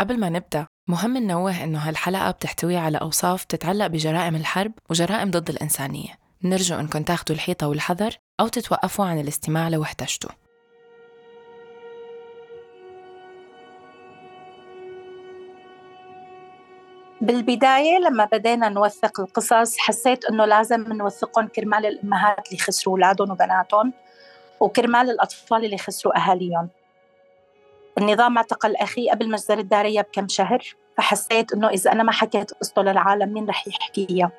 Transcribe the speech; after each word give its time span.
قبل 0.00 0.20
ما 0.20 0.28
نبدأ 0.28 0.66
مهم 0.88 1.16
ننوه 1.16 1.64
إنه 1.64 1.78
هالحلقة 1.78 2.30
بتحتوي 2.30 2.76
على 2.76 2.98
أوصاف 2.98 3.44
تتعلق 3.44 3.86
بجرائم 3.86 4.36
الحرب 4.36 4.72
وجرائم 4.90 5.30
ضد 5.30 5.48
الإنسانية. 5.48 6.18
نرجو 6.42 6.74
إنكم 6.74 7.02
تاخدوا 7.02 7.36
الحيطة 7.36 7.68
والحذر 7.68 8.16
أو 8.40 8.48
تتوقفوا 8.48 9.04
عن 9.04 9.20
الاستماع 9.20 9.68
لو 9.68 9.82
احتجتوا. 9.82 10.30
بالبداية 17.20 17.98
لما 17.98 18.24
بدينا 18.32 18.68
نوثق 18.68 19.20
القصص 19.20 19.78
حسيت 19.78 20.24
إنه 20.24 20.44
لازم 20.44 20.92
نوثقهم 20.92 21.46
كرمال 21.46 21.86
الأمهات 21.86 22.48
اللي 22.48 22.58
خسروا 22.58 22.94
أولادهم 22.94 23.30
وبناتهم 23.30 23.92
وكرمال 24.60 25.10
الأطفال 25.10 25.64
اللي 25.64 25.78
خسروا 25.78 26.16
أهاليهم. 26.16 26.68
النظام 27.98 28.36
اعتقل 28.36 28.76
أخي 28.76 29.10
قبل 29.10 29.30
مجزرة 29.30 29.60
الدارية 29.60 30.00
بكم 30.00 30.28
شهر 30.28 30.62
فحسيت 30.96 31.52
إنه 31.52 31.68
إذا 31.68 31.92
أنا 31.92 32.02
ما 32.02 32.12
حكيت 32.12 32.52
قصته 32.52 32.82
للعالم 32.82 33.32
مين 33.32 33.48
رح 33.48 33.68
يحكيها 33.68 34.32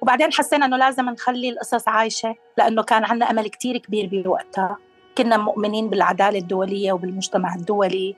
وبعدين 0.00 0.32
حسينا 0.32 0.66
إنه 0.66 0.76
لازم 0.76 1.04
نخلي 1.10 1.48
القصص 1.48 1.88
عايشة 1.88 2.34
لأنه 2.58 2.82
كان 2.82 3.04
عندنا 3.04 3.30
أمل 3.30 3.48
كتير 3.48 3.78
كبير 3.78 4.08
بوقتها. 4.12 4.78
كنا 5.18 5.36
مؤمنين 5.36 5.90
بالعدالة 5.90 6.38
الدولية 6.38 6.92
وبالمجتمع 6.92 7.54
الدولي. 7.54 8.16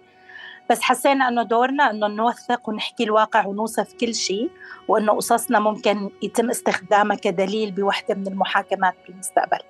بس 0.70 0.80
حسينا 0.80 1.28
إنه 1.28 1.42
دورنا 1.42 1.90
إنه 1.90 2.06
نوثق 2.06 2.68
ونحكي 2.68 3.04
الواقع 3.04 3.46
ونوصف 3.46 3.92
كل 3.92 4.14
شيء 4.14 4.50
وإنه 4.88 5.12
قصصنا 5.12 5.60
ممكن 5.60 6.10
يتم 6.22 6.50
استخدامها 6.50 7.16
كدليل 7.16 7.70
بوحدة 7.70 8.14
من 8.14 8.26
المحاكمات 8.26 8.94
بالمستقبل. 9.06 9.60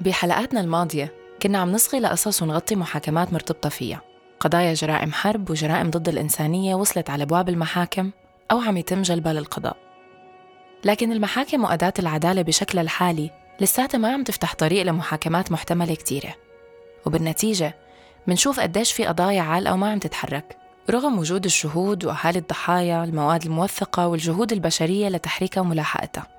بحلقاتنا 0.00 0.60
الماضية 0.60 1.21
كنا 1.42 1.58
عم 1.58 1.72
نصغي 1.72 2.00
لقصص 2.00 2.42
ونغطي 2.42 2.76
محاكمات 2.76 3.32
مرتبطة 3.32 3.68
فيها، 3.68 4.00
قضايا 4.40 4.74
جرائم 4.74 5.12
حرب 5.12 5.50
وجرائم 5.50 5.90
ضد 5.90 6.08
الإنسانية 6.08 6.74
وصلت 6.74 7.10
على 7.10 7.22
أبواب 7.22 7.48
المحاكم 7.48 8.10
أو 8.50 8.60
عم 8.60 8.76
يتم 8.76 9.02
جلبها 9.02 9.32
للقضاء. 9.32 9.76
لكن 10.84 11.12
المحاكم 11.12 11.64
وأداة 11.64 11.92
العدالة 11.98 12.42
بشكلها 12.42 12.82
الحالي 12.82 13.30
لساتها 13.60 13.98
ما 13.98 14.12
عم 14.12 14.24
تفتح 14.24 14.54
طريق 14.54 14.82
لمحاكمات 14.82 15.52
محتملة 15.52 15.94
كتيرة. 15.94 16.34
وبالنتيجة 17.06 17.76
منشوف 18.26 18.60
قديش 18.60 18.92
في 18.92 19.06
قضايا 19.06 19.42
عالقة 19.42 19.74
وما 19.74 19.90
عم 19.90 19.98
تتحرك 19.98 20.56
رغم 20.90 21.18
وجود 21.18 21.44
الشهود 21.44 22.04
وأهالي 22.04 22.38
الضحايا 22.38 23.04
المواد 23.04 23.44
الموثقة 23.44 24.08
والجهود 24.08 24.52
البشرية 24.52 25.08
لتحريكها 25.08 25.60
وملاحقتها. 25.60 26.31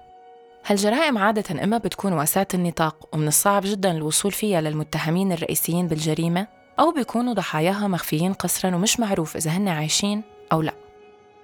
هالجرائم 0.66 1.17
عادة 1.17 1.64
إما 1.64 1.78
بتكون 1.78 2.14
واسعة 2.14 2.47
النطاق 2.53 3.09
ومن 3.14 3.28
الصعب 3.28 3.61
جدا 3.66 3.92
الوصول 3.92 4.31
فيها 4.31 4.61
للمتهمين 4.61 5.31
الرئيسيين 5.31 5.88
بالجريمة 5.88 6.47
أو 6.80 6.92
بيكونوا 6.92 7.33
ضحاياها 7.33 7.88
مخفيين 7.88 8.33
قسرا 8.33 8.75
ومش 8.75 9.00
معروف 9.00 9.38
إذا 9.38 9.52
هن 9.52 9.67
عايشين 9.67 10.23
أو 10.52 10.61
لا. 10.61 10.73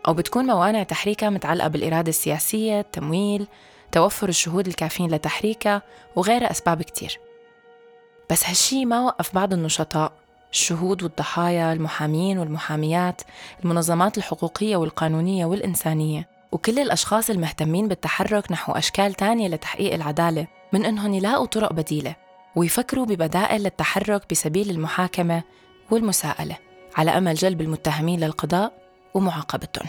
أو 0.07 0.13
بتكون 0.13 0.45
موانع 0.45 0.83
تحريكها 0.83 1.29
متعلقة 1.29 1.67
بالإرادة 1.67 2.09
السياسية، 2.09 2.79
التمويل، 2.79 3.47
توفر 3.91 4.29
الشهود 4.29 4.67
الكافيين 4.67 5.11
لتحريكها 5.11 5.81
وغيرها 6.15 6.51
أسباب 6.51 6.81
كتير. 6.81 7.19
بس 8.29 8.45
هالشي 8.45 8.85
ما 8.85 8.99
وقف 8.99 9.35
بعض 9.35 9.53
النشطاء 9.53 10.11
الشهود 10.51 11.03
والضحايا 11.03 11.73
المحامين 11.73 12.39
والمحاميات 12.39 13.21
المنظمات 13.63 14.17
الحقوقية 14.17 14.75
والقانونية 14.77 15.45
والإنسانية. 15.45 16.38
وكل 16.51 16.79
الأشخاص 16.79 17.29
المهتمين 17.29 17.87
بالتحرك 17.87 18.51
نحو 18.51 18.71
أشكال 18.71 19.13
تانية 19.13 19.47
لتحقيق 19.47 19.93
العدالة 19.93 20.47
من 20.73 20.85
إنهم 20.85 21.13
يلاقوا 21.13 21.45
طرق 21.45 21.73
بديلة 21.73 22.15
ويفكروا 22.55 23.05
ببدائل 23.05 23.63
للتحرك 23.63 24.29
بسبيل 24.31 24.69
المحاكمة 24.69 25.43
والمساءلة 25.91 26.57
على 26.95 27.11
أمل 27.11 27.33
جلب 27.33 27.61
المتهمين 27.61 28.19
للقضاء 28.19 28.73
ومعاقبتهم. 29.13 29.87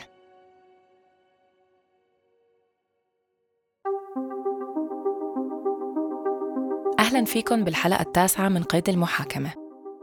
أهلا 6.98 7.24
فيكم 7.24 7.64
بالحلقة 7.64 8.02
التاسعة 8.02 8.48
من 8.48 8.62
قيد 8.62 8.89
المحاكمة 8.89 9.52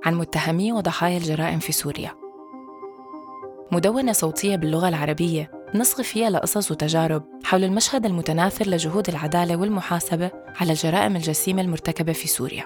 عن 0.05 0.15
متهمي 0.15 0.71
وضحايا 0.71 1.17
الجرائم 1.17 1.59
في 1.59 1.71
سوريا. 1.71 2.11
مدونة 3.71 4.11
صوتية 4.11 4.55
باللغة 4.55 4.89
العربية 4.89 5.56
نصغي 5.75 6.03
فيها 6.03 6.29
لقصص 6.29 6.72
وتجارب 6.72 7.23
حول 7.44 7.63
المشهد 7.63 8.05
المتناثر 8.05 8.67
لجهود 8.67 9.09
العدالة 9.09 9.55
والمحاسبة 9.55 10.31
على 10.55 10.72
الجرائم 10.72 11.16
الجسيمة 11.16 11.61
المرتكبة 11.61 12.13
في 12.13 12.28
سوريا. 12.28 12.66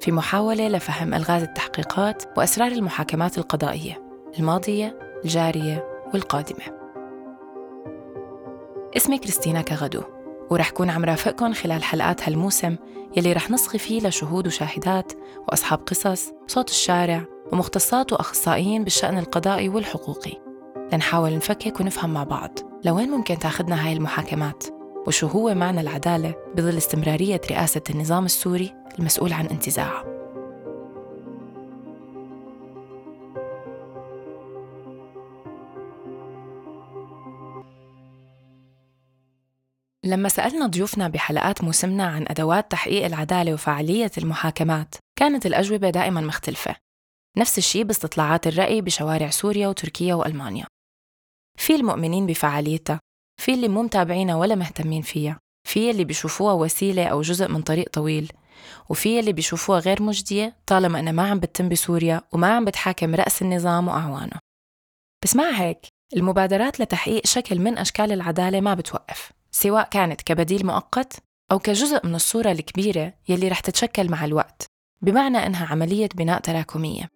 في 0.00 0.12
محاولة 0.12 0.68
لفهم 0.68 1.14
ألغاز 1.14 1.42
التحقيقات 1.42 2.22
وأسرار 2.36 2.72
المحاكمات 2.72 3.38
القضائية 3.38 4.02
الماضية 4.38 4.98
الجارية 5.24 5.84
والقادمة. 6.14 6.80
اسمي 8.96 9.18
كريستينا 9.18 9.62
كغدو 9.62 10.02
ورح 10.50 10.70
كون 10.70 10.90
عم 10.90 11.04
رافقكم 11.04 11.52
خلال 11.52 11.82
حلقات 11.82 12.28
هالموسم 12.28 12.76
يلي 13.16 13.32
رح 13.32 13.50
نصغي 13.50 13.78
فيه 13.78 14.00
لشهود 14.00 14.46
وشاهدات 14.46 15.12
وأصحاب 15.48 15.78
قصص 15.78 16.32
صوت 16.46 16.70
الشارع 16.70 17.24
ومختصات 17.52 18.12
وأخصائيين 18.12 18.84
بالشأن 18.84 19.18
القضائي 19.18 19.68
والحقوقي. 19.68 20.49
لنحاول 20.92 21.36
نفكك 21.36 21.80
ونفهم 21.80 22.10
مع 22.14 22.24
بعض. 22.24 22.58
لوين 22.84 23.10
ممكن 23.10 23.38
تاخدنا 23.38 23.86
هاي 23.86 23.92
المحاكمات؟ 23.92 24.64
وشو 25.06 25.26
هو 25.26 25.54
معنى 25.54 25.80
العدالة 25.80 26.34
بظل 26.54 26.76
استمرارية 26.76 27.40
رئاسة 27.50 27.82
النظام 27.90 28.24
السوري 28.24 28.74
المسؤول 28.98 29.32
عن 29.32 29.46
انتزاعها؟ 29.46 30.04
لما 40.04 40.28
سألنا 40.28 40.66
ضيوفنا 40.66 41.08
بحلقات 41.08 41.64
موسمنا 41.64 42.04
عن 42.04 42.24
أدوات 42.28 42.70
تحقيق 42.70 43.04
العدالة 43.04 43.54
وفعالية 43.54 44.10
المحاكمات 44.18 44.94
كانت 45.16 45.46
الأجوبة 45.46 45.90
دائما 45.90 46.20
مختلفة. 46.20 46.76
نفس 47.36 47.58
الشيء 47.58 47.82
باستطلاعات 47.82 48.46
الرأي 48.46 48.80
بشوارع 48.80 49.30
سوريا 49.30 49.68
وتركيا 49.68 50.14
وألمانيا. 50.14 50.66
في 51.60 51.74
المؤمنين 51.74 52.26
بفعاليتها 52.26 53.00
في 53.40 53.54
اللي 53.54 53.68
مو 53.68 53.82
متابعينها 53.82 54.34
ولا 54.34 54.54
مهتمين 54.54 55.02
فيها 55.02 55.38
في 55.68 55.90
اللي 55.90 56.04
بيشوفوها 56.04 56.52
وسيلة 56.52 57.06
أو 57.06 57.22
جزء 57.22 57.48
من 57.48 57.62
طريق 57.62 57.88
طويل 57.88 58.32
وفي 58.88 59.20
اللي 59.20 59.32
بيشوفوها 59.32 59.80
غير 59.80 60.02
مجدية 60.02 60.56
طالما 60.66 61.00
أنها 61.00 61.12
ما 61.12 61.30
عم 61.30 61.38
بتتم 61.38 61.68
بسوريا 61.68 62.22
وما 62.32 62.54
عم 62.56 62.64
بتحاكم 62.64 63.14
رأس 63.14 63.42
النظام 63.42 63.88
وأعوانه. 63.88 64.38
بس 65.24 65.36
مع 65.36 65.50
هيك 65.50 65.86
المبادرات 66.16 66.80
لتحقيق 66.80 67.26
شكل 67.26 67.58
من 67.58 67.78
أشكال 67.78 68.12
العدالة 68.12 68.60
ما 68.60 68.74
بتوقف 68.74 69.32
سواء 69.50 69.88
كانت 69.88 70.22
كبديل 70.22 70.66
مؤقت 70.66 71.12
أو 71.52 71.58
كجزء 71.58 72.06
من 72.06 72.14
الصورة 72.14 72.52
الكبيرة 72.52 73.14
يلي 73.28 73.48
رح 73.48 73.60
تتشكل 73.60 74.10
مع 74.10 74.24
الوقت 74.24 74.66
بمعنى 75.02 75.46
إنها 75.46 75.66
عملية 75.66 76.08
بناء 76.14 76.40
تراكمية. 76.40 77.08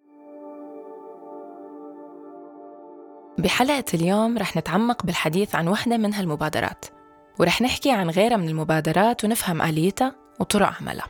بحلقة 3.37 3.83
اليوم 3.93 4.37
رح 4.37 4.57
نتعمق 4.57 5.05
بالحديث 5.05 5.55
عن 5.55 5.67
وحدة 5.67 5.97
من 5.97 6.13
هالمبادرات 6.13 6.85
ورح 7.39 7.61
نحكي 7.61 7.91
عن 7.91 8.09
غيرها 8.09 8.37
من 8.37 8.47
المبادرات 8.47 9.25
ونفهم 9.25 9.61
آليتها 9.61 10.15
وطرق 10.39 10.69
عملها. 10.81 11.07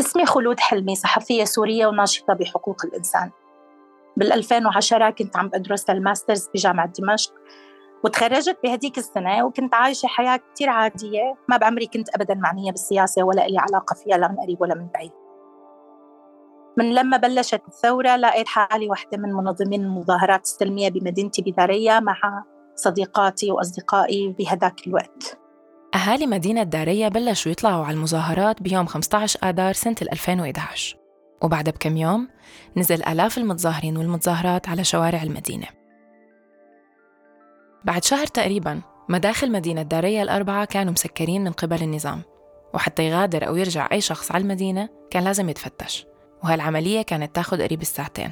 اسمي 0.00 0.26
خلود 0.26 0.60
حلمي 0.60 0.94
صحفية 0.94 1.44
سورية 1.44 1.86
وناشطة 1.86 2.34
بحقوق 2.34 2.84
الإنسان. 2.84 3.30
بال 4.16 4.32
2010 4.32 5.10
كنت 5.10 5.36
عم 5.36 5.48
بدرس 5.48 5.90
الماسترز 5.90 6.48
بجامعة 6.54 6.92
دمشق 6.98 7.32
وتخرجت 8.04 8.58
بهديك 8.64 8.98
السنة 8.98 9.44
وكنت 9.44 9.74
عايشة 9.74 10.06
حياة 10.06 10.36
كتير 10.36 10.68
عادية. 10.68 11.36
ما 11.48 11.56
بعمري 11.56 11.86
كنت 11.86 12.08
أبدا 12.14 12.34
معنية 12.34 12.70
بالسياسة 12.70 13.24
ولا 13.24 13.46
لي 13.46 13.58
علاقة 13.58 13.94
فيها 13.94 14.18
لا 14.18 14.28
من 14.28 14.36
قريب 14.36 14.60
ولا 14.60 14.74
من 14.74 14.88
بعيد. 14.94 15.12
من 16.76 16.94
لما 16.94 17.16
بلشت 17.16 17.62
الثورة 17.68 18.16
لقيت 18.16 18.48
حالي 18.48 18.88
واحدة 18.88 19.18
من 19.18 19.32
منظمين 19.32 19.84
المظاهرات 19.84 20.42
السلمية 20.42 20.90
بمدينتي 20.90 21.42
بدارية 21.42 22.00
مع 22.00 22.44
صديقاتي 22.74 23.50
وأصدقائي 23.50 24.34
بهداك 24.38 24.86
الوقت. 24.86 25.38
أهالي 25.94 26.26
مدينة 26.26 26.62
دارية 26.62 27.08
بلشوا 27.08 27.52
يطلعوا 27.52 27.84
على 27.84 27.96
المظاهرات 27.96 28.62
بيوم 28.62 28.86
15 28.86 29.38
آذار 29.42 29.72
سنة 29.72 29.96
2011 30.02 30.96
وبعد 31.42 31.68
بكم 31.68 31.96
يوم 31.96 32.28
نزل 32.76 33.02
آلاف 33.02 33.38
المتظاهرين 33.38 33.96
والمتظاهرات 33.96 34.68
على 34.68 34.84
شوارع 34.84 35.22
المدينة. 35.22 35.66
بعد 37.84 38.04
شهر 38.04 38.26
تقريبا 38.26 38.80
مداخل 39.08 39.52
مدينة 39.52 39.82
دارية 39.82 40.22
الأربعة 40.22 40.64
كانوا 40.64 40.92
مسكرين 40.92 41.44
من 41.44 41.52
قبل 41.52 41.82
النظام 41.82 42.22
وحتى 42.74 43.04
يغادر 43.04 43.46
أو 43.46 43.56
يرجع 43.56 43.88
أي 43.92 44.00
شخص 44.00 44.32
على 44.32 44.42
المدينة 44.42 44.88
كان 45.10 45.24
لازم 45.24 45.48
يتفتش. 45.48 46.06
وهالعملية 46.44 47.02
كانت 47.02 47.34
تاخد 47.34 47.60
قريب 47.60 47.82
الساعتين. 47.82 48.30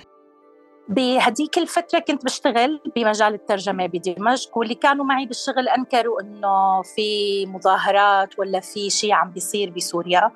بهديك 0.89 1.59
الفترة 1.59 1.99
كنت 1.99 2.25
بشتغل 2.25 2.81
بمجال 2.97 3.35
الترجمة 3.35 3.87
بدمشق 3.87 4.59
واللي 4.59 4.75
كانوا 4.75 5.05
معي 5.05 5.27
بالشغل 5.27 5.69
أنكروا 5.69 6.21
إنه 6.21 6.83
في 6.83 7.47
مظاهرات 7.47 8.39
ولا 8.39 8.61
في 8.61 8.91
شيء 8.91 9.13
عم 9.13 9.31
بيصير 9.31 9.71
بسوريا. 9.71 10.31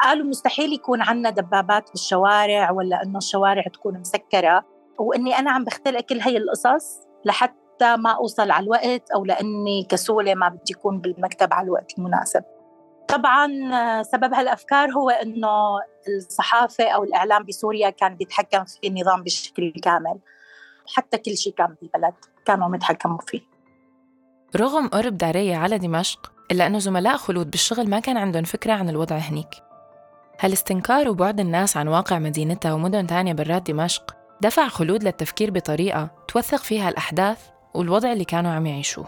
قالوا 0.00 0.26
مستحيل 0.26 0.72
يكون 0.72 1.02
عندنا 1.02 1.30
دبابات 1.30 1.90
بالشوارع 1.90 2.70
ولا 2.70 3.02
إنه 3.02 3.18
الشوارع 3.18 3.62
تكون 3.62 3.98
مسكرة. 4.00 4.64
وإني 4.98 5.38
أنا 5.38 5.50
عم 5.50 5.64
بختلق 5.64 6.00
كل 6.00 6.20
هي 6.20 6.36
القصص 6.36 7.00
لحتى 7.24 7.96
ما 7.96 8.10
أوصل 8.10 8.50
على 8.50 8.64
الوقت 8.64 9.10
أو 9.14 9.24
لأني 9.24 9.86
كسولة 9.88 10.34
ما 10.34 10.48
بدي 10.48 10.74
أكون 10.74 11.00
بالمكتب 11.00 11.54
على 11.54 11.64
الوقت 11.64 11.98
المناسب. 11.98 12.42
طبعا 13.08 13.48
سبب 14.02 14.34
هالأفكار 14.34 14.90
هو 14.90 15.10
إنه 15.10 15.48
الصحافة 16.16 16.88
أو 16.88 17.04
الإعلام 17.04 17.44
بسوريا 17.44 17.90
كان 17.90 18.14
بيتحكم 18.14 18.64
في 18.64 18.88
النظام 18.88 19.22
بشكل 19.22 19.72
كامل. 19.82 20.18
حتى 20.94 21.18
كل 21.18 21.36
شيء 21.36 21.52
كان 21.52 21.74
بالبلد 21.82 22.14
كانوا 22.44 22.68
متحكموا 22.68 23.18
فيه. 23.26 23.40
رغم 24.56 24.88
قرب 24.88 25.16
دارية 25.16 25.56
على 25.56 25.78
دمشق 25.78 26.32
إلا 26.50 26.66
أنه 26.66 26.78
زملاء 26.78 27.16
خلود 27.16 27.50
بالشغل 27.50 27.90
ما 27.90 28.00
كان 28.00 28.16
عندهم 28.16 28.44
فكرة 28.44 28.72
عن 28.72 28.88
الوضع 28.88 29.16
هنيك. 29.16 29.48
هالاستنكار 30.40 31.08
وبعد 31.08 31.40
الناس 31.40 31.76
عن 31.76 31.88
واقع 31.88 32.18
مدينتها 32.18 32.72
ومدن 32.72 33.06
تانية 33.06 33.32
برات 33.32 33.70
دمشق 33.70 34.16
دفع 34.40 34.68
خلود 34.68 35.04
للتفكير 35.04 35.50
بطريقة 35.50 36.10
توثق 36.28 36.58
فيها 36.58 36.88
الأحداث 36.88 37.48
والوضع 37.74 38.12
اللي 38.12 38.24
كانوا 38.24 38.50
عم 38.50 38.66
يعيشوه. 38.66 39.06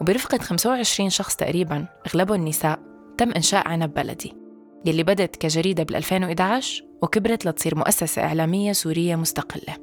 وبرفقة 0.00 0.38
25 0.38 1.10
شخص 1.10 1.36
تقريباً 1.36 1.86
أغلبهم 2.06 2.48
نساء. 2.48 2.89
تم 3.20 3.32
إنشاء 3.32 3.68
عنب 3.68 3.94
بلدي 3.94 4.36
يلي 4.84 5.02
بدت 5.02 5.36
كجريدة 5.36 5.82
بال 5.82 5.96
2011 5.96 6.84
وكبرت 7.02 7.46
لتصير 7.46 7.74
مؤسسة 7.74 8.22
إعلامية 8.22 8.72
سورية 8.72 9.16
مستقلة. 9.16 9.76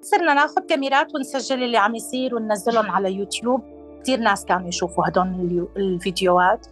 صرنا 0.00 0.34
ناخذ 0.34 0.60
كاميرات 0.68 1.14
ونسجل 1.14 1.62
اللي 1.62 1.76
عم 1.76 1.94
يصير 1.94 2.34
وننزلهم 2.34 2.90
على 2.90 3.12
يوتيوب. 3.12 3.62
كثير 4.02 4.18
ناس 4.18 4.44
كانوا 4.44 4.68
يشوفوا 4.68 5.08
هدول 5.08 5.68
الفيديوهات. 5.76 6.66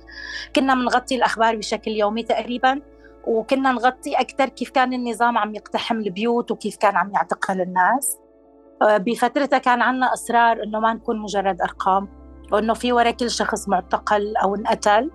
كنا 0.57 0.75
بنغطي 0.75 1.17
الأخبار 1.17 1.57
بشكل 1.57 1.91
يومي 1.91 2.23
تقريباً 2.23 2.81
وكنا 3.27 3.73
نغطي 3.73 4.15
أكثر 4.15 4.49
كيف 4.49 4.71
كان 4.71 4.93
النظام 4.93 5.39
عم 5.39 5.55
يقتحم 5.55 5.97
البيوت 5.97 6.51
وكيف 6.51 6.77
كان 6.77 6.97
عم 6.97 7.13
يعتقل 7.15 7.61
الناس 7.61 8.17
آه، 8.83 8.97
بفترتها 8.97 9.59
كان 9.59 9.83
عنا 9.83 10.13
إصرار 10.13 10.63
إنه 10.63 10.81
ما 10.81 10.95
نكون 10.95 11.19
مجرد 11.19 11.61
أرقام 11.61 12.09
وإنه 12.53 12.75
في 12.75 12.93
ورا 12.93 13.11
كل 13.11 13.31
شخص 13.31 13.69
معتقل 13.69 14.37
أو 14.37 14.55
انقتل. 14.55 15.11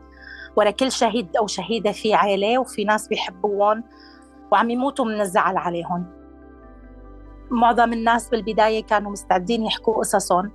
ورا 0.55 0.71
كل 0.71 0.91
شهيد 0.91 1.35
أو 1.37 1.47
شهيدة 1.47 1.91
في 1.91 2.13
عائلة 2.13 2.59
وفي 2.59 2.83
ناس 2.83 3.07
بيحبوهم 3.07 3.83
وعم 4.51 4.69
يموتوا 4.69 5.05
من 5.05 5.21
الزعل 5.21 5.57
عليهم. 5.57 6.05
معظم 7.51 7.93
الناس 7.93 8.29
بالبداية 8.29 8.83
كانوا 8.83 9.11
مستعدين 9.11 9.65
يحكوا 9.65 9.93
قصصهم 9.93 10.51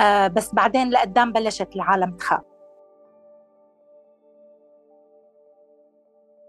آه 0.00 0.26
بس 0.28 0.54
بعدين 0.54 0.90
لقدام 0.90 1.32
بلشت 1.32 1.68
العالم 1.76 2.16
تخاف. 2.16 2.40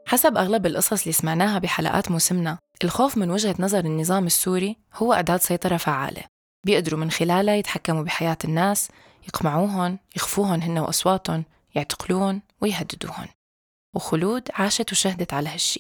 حسب 0.07 0.37
أغلب 0.37 0.65
القصص 0.65 1.01
اللي 1.01 1.13
سمعناها 1.13 1.59
بحلقات 1.59 2.11
موسمنا 2.11 2.57
الخوف 2.83 3.17
من 3.17 3.31
وجهة 3.31 3.55
نظر 3.59 3.79
النظام 3.79 4.25
السوري 4.25 4.77
هو 4.95 5.13
أداة 5.13 5.37
سيطرة 5.37 5.77
فعالة. 5.77 6.21
بيقدروا 6.65 6.99
من 6.99 7.11
خلالها 7.11 7.55
يتحكموا 7.55 8.03
بحياة 8.03 8.37
الناس 8.45 8.89
يقمعوهن 9.27 9.97
يخفوهن 10.15 10.61
هن 10.61 10.79
وأصواتهم 10.79 11.43
يعتقلوهن 11.75 12.41
ويهددوهن. 12.61 13.27
وخلود 13.95 14.49
عاشت 14.53 14.91
وشهدت 14.91 15.33
على 15.33 15.49
هالشي. 15.49 15.79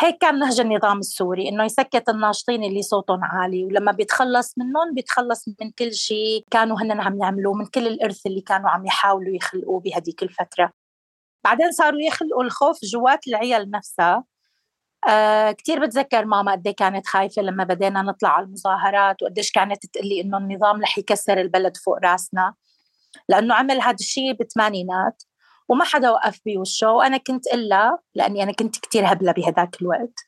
هيك 0.00 0.18
كان 0.20 0.38
نهج 0.38 0.60
النظام 0.60 0.98
السوري 0.98 1.48
إنه 1.48 1.64
يسكت 1.64 2.08
الناشطين 2.08 2.64
اللي 2.64 2.82
صوتهم 2.82 3.24
عالي 3.24 3.64
ولما 3.64 3.92
بيتخلص 3.92 4.58
منهم 4.58 4.94
بيتخلص 4.94 5.48
من 5.48 5.70
كل 5.70 5.94
شيء 5.94 6.44
كانوا 6.50 6.80
هن 6.80 7.00
عم 7.00 7.18
يعملوه 7.22 7.54
من 7.54 7.66
كل 7.66 7.86
الإرث 7.86 8.26
اللي 8.26 8.40
كانوا 8.40 8.70
عم 8.70 8.86
يحاولوا 8.86 9.36
يخلقوه 9.36 9.80
بهديك 9.80 10.22
الفترة. 10.22 10.72
بعدين 11.44 11.72
صاروا 11.72 12.00
يخلقوا 12.00 12.44
الخوف 12.44 12.78
جوات 12.84 13.28
العيال 13.28 13.70
نفسها. 13.70 14.24
آه 15.08 15.52
كثير 15.52 15.86
بتذكر 15.86 16.24
ماما 16.24 16.52
قد 16.52 16.66
إيه 16.66 16.74
كانت 16.76 17.06
خايفة 17.06 17.42
لما 17.42 17.64
بدينا 17.64 18.02
نطلع 18.02 18.28
على 18.28 18.46
المظاهرات 18.46 19.22
وقديش 19.22 19.52
كانت 19.52 19.86
تقلي 19.86 20.20
إنه 20.20 20.38
النظام 20.38 20.82
رح 20.82 20.98
يكسر 20.98 21.40
البلد 21.40 21.76
فوق 21.76 21.98
راسنا. 22.04 22.54
لأنه 23.28 23.54
عمل 23.54 23.80
هذا 23.80 23.96
الشيء 24.00 24.32
بالثمانينات 24.32 25.22
وما 25.70 25.84
حدا 25.84 26.10
وقف 26.10 26.40
بوشه 26.46 26.90
وأنا 26.92 27.16
كنت 27.16 27.46
إلا 27.46 27.98
لأني 28.14 28.42
أنا 28.42 28.52
كنت 28.52 28.78
كثير 28.78 29.12
هبلة 29.12 29.32
بهداك 29.32 29.82
الوقت. 29.82 30.20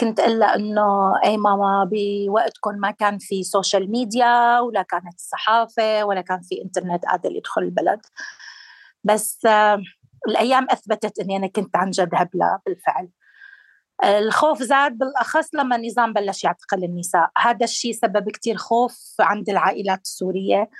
كنت 0.00 0.20
إلا 0.20 0.54
إنه 0.54 1.12
أي 1.24 1.36
ماما 1.36 1.90
بوقتكم 1.92 2.74
ما 2.74 2.90
كان 2.90 3.18
في 3.18 3.42
social 3.42 3.90
media 3.90 4.60
ولا 4.60 4.82
كانت 4.82 5.14
الصحافة 5.14 6.04
ولا 6.04 6.20
كان 6.20 6.40
في 6.42 6.62
إنترنت 6.64 7.04
قادر 7.04 7.30
يدخل 7.32 7.62
البلد. 7.62 8.00
بس 9.04 9.46
آه 9.46 9.82
الأيام 10.28 10.66
أثبتت 10.70 11.18
أني 11.18 11.36
أنا 11.36 11.46
كنت 11.46 11.76
عن 11.76 11.90
جد 11.90 12.10
هبلة 12.14 12.58
بالفعل. 12.66 13.08
الخوف 14.04 14.62
زاد 14.62 14.98
بالأخص 14.98 15.54
لما 15.54 15.76
النظام 15.76 16.12
بلش 16.12 16.44
يعتقل 16.44 16.84
النساء. 16.84 17.30
هذا 17.38 17.64
الشيء 17.64 17.92
سبب 17.92 18.30
كتير 18.30 18.56
خوف 18.56 18.96
عند 19.20 19.48
العائلات 19.48 20.00
السورية. 20.00 20.70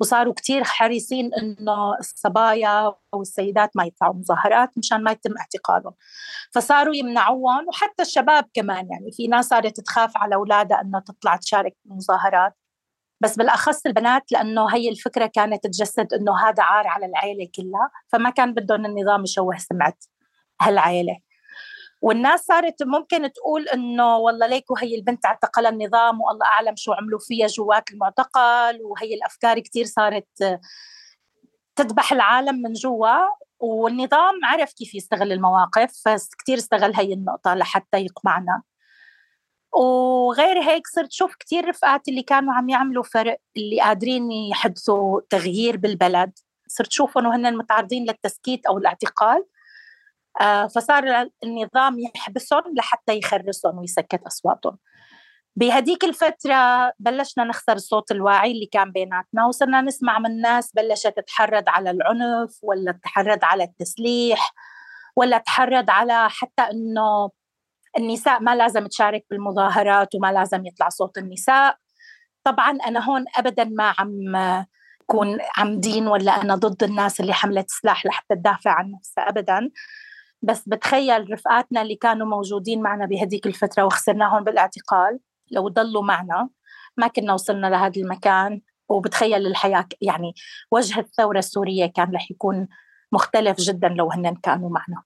وصاروا 0.00 0.34
كتير 0.34 0.64
حريصين 0.64 1.30
إنه 1.34 1.98
الصبايا 2.00 2.94
والسيدات 3.12 3.70
ما 3.74 3.84
يطلعوا 3.84 4.14
مظاهرات 4.14 4.78
مشان 4.78 5.02
ما 5.02 5.10
يتم 5.10 5.34
اعتقالهم. 5.38 5.94
فصاروا 6.52 6.96
يمنعوهم 6.96 7.68
وحتى 7.68 8.02
الشباب 8.02 8.44
كمان 8.54 8.88
يعني 8.90 9.12
في 9.12 9.26
ناس 9.26 9.48
صارت 9.48 9.80
تخاف 9.80 10.16
على 10.16 10.34
أولادها 10.34 10.80
إنه 10.80 11.00
تطلع 11.00 11.36
تشارك 11.36 11.76
بالمظاهرات 11.84 12.54
بس 13.20 13.36
بالأخص 13.36 13.86
البنات 13.86 14.32
لأنه 14.32 14.74
هي 14.74 14.88
الفكرة 14.88 15.26
كانت 15.26 15.66
تجسد 15.66 16.14
إنه 16.14 16.38
هذا 16.38 16.62
عار 16.62 16.86
على 16.86 17.06
العائله 17.06 17.48
كلها 17.56 17.90
فما 18.08 18.30
كان 18.30 18.54
بدهم 18.54 18.86
النظام 18.86 19.24
يشوه 19.24 19.56
سمعة 19.58 19.94
هالعائله 20.60 21.18
والناس 22.02 22.40
صارت 22.40 22.82
ممكن 22.82 23.32
تقول 23.32 23.68
إنه 23.68 24.16
والله 24.16 24.46
ليكو 24.46 24.76
هي 24.76 24.94
البنت 24.94 25.26
اعتقلها 25.26 25.70
النظام 25.70 26.20
والله 26.20 26.46
أعلم 26.46 26.76
شو 26.76 26.92
عملوا 26.92 27.18
فيها 27.18 27.46
جوات 27.46 27.90
المعتقل 27.90 28.80
وهي 28.82 29.14
الأفكار 29.14 29.58
كثير 29.58 29.84
صارت 29.84 30.60
تذبح 31.76 32.12
العالم 32.12 32.62
من 32.62 32.72
جوا. 32.72 33.28
والنظام 33.60 34.44
عرف 34.44 34.72
كيف 34.72 34.94
يستغل 34.94 35.32
المواقف 35.32 35.92
فكتير 36.04 36.58
استغل 36.58 36.94
هي 36.94 37.12
النقطة 37.12 37.54
لحتى 37.54 37.98
يقمعنا. 37.98 38.62
وغير 39.76 40.62
هيك 40.62 40.86
صرت 40.86 41.12
شوف 41.12 41.34
كتير 41.34 41.68
رفقات 41.68 42.08
اللي 42.08 42.22
كانوا 42.22 42.54
عم 42.54 42.68
يعملوا 42.68 43.02
فرق 43.02 43.38
اللي 43.56 43.80
قادرين 43.80 44.32
يحدثوا 44.32 45.20
تغيير 45.30 45.76
بالبلد. 45.76 46.32
صرت 46.68 46.92
شوفهم 46.92 47.26
وهن 47.26 47.56
متعرضين 47.56 48.04
للتسكيت 48.04 48.66
أو 48.66 48.78
الاعتقال. 48.78 49.44
فصار 50.74 51.28
النظام 51.44 51.98
يحبسهم 51.98 52.74
لحتى 52.76 53.18
يخرسهم 53.18 53.78
ويسكت 53.78 54.22
أصواتهم. 54.26 54.78
بهديك 55.56 56.04
الفترة 56.04 56.92
بلشنا 56.98 57.44
نخسر 57.44 57.72
الصوت 57.72 58.10
الواعي 58.10 58.52
اللي 58.52 58.66
كان 58.66 58.92
بيناتنا 58.92 59.46
وصرنا 59.46 59.80
نسمع 59.80 60.18
من 60.18 60.40
ناس 60.40 60.72
بلشت 60.72 61.14
تحرض 61.26 61.64
على 61.68 61.90
العنف 61.90 62.58
ولا 62.62 62.92
تحرض 62.92 63.38
على 63.44 63.64
التسليح 63.64 64.54
ولا 65.16 65.38
تحرض 65.38 65.90
على 65.90 66.30
حتى 66.30 66.62
إنه 66.62 67.30
النساء 67.98 68.42
ما 68.42 68.54
لازم 68.56 68.86
تشارك 68.86 69.24
بالمظاهرات 69.30 70.14
وما 70.14 70.32
لازم 70.32 70.66
يطلع 70.66 70.88
صوت 70.88 71.18
النساء. 71.18 71.76
طبعا 72.44 72.78
أنا 72.86 73.04
هون 73.04 73.24
أبدا 73.36 73.64
ما 73.64 73.94
عم 73.98 74.64
كون 75.06 75.38
عمدين 75.56 76.06
ولا 76.08 76.42
أنا 76.42 76.54
ضد 76.54 76.82
الناس 76.82 77.20
اللي 77.20 77.34
حملت 77.34 77.70
سلاح 77.70 78.06
لحتى 78.06 78.34
تدافع 78.34 78.70
عن 78.70 78.92
نفسها 78.92 79.28
أبدا. 79.28 79.70
بس 80.42 80.68
بتخيل 80.68 81.32
رفقاتنا 81.32 81.82
اللي 81.82 81.96
كانوا 81.96 82.26
موجودين 82.26 82.82
معنا 82.82 83.06
بهديك 83.06 83.46
الفترة 83.46 83.84
وخسرناهم 83.84 84.44
بالاعتقال 84.44 85.20
لو 85.50 85.68
ضلوا 85.68 86.02
معنا 86.02 86.48
ما 86.96 87.08
كنا 87.08 87.32
وصلنا 87.32 87.66
لهذا 87.66 88.00
المكان. 88.00 88.60
وبتخيل 88.88 89.46
الحياة 89.46 89.88
يعني 90.00 90.34
وجه 90.70 91.00
الثورة 91.00 91.38
السورية 91.38 91.86
كان 91.86 92.14
رح 92.14 92.30
يكون 92.30 92.68
مختلف 93.12 93.60
جدا 93.60 93.88
لو 93.88 94.10
هن 94.10 94.34
كانوا 94.34 94.70
معنا. 94.70 95.02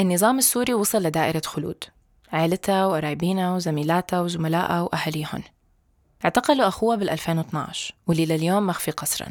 النظام 0.00 0.38
السوري 0.38 0.74
وصل 0.74 1.02
لدائرة 1.02 1.42
خلود. 1.46 1.84
عائلتها 2.32 2.86
وقرايبينها 2.86 3.54
وزميلاتها 3.54 4.20
وزملائها 4.20 4.80
وأهليهن 4.80 5.42
اعتقلوا 6.24 6.68
أخوها 6.68 6.96
بال 6.96 7.10
2012 7.10 7.94
واللي 8.06 8.26
لليوم 8.26 8.66
مخفي 8.66 8.90
قسرا 8.90 9.26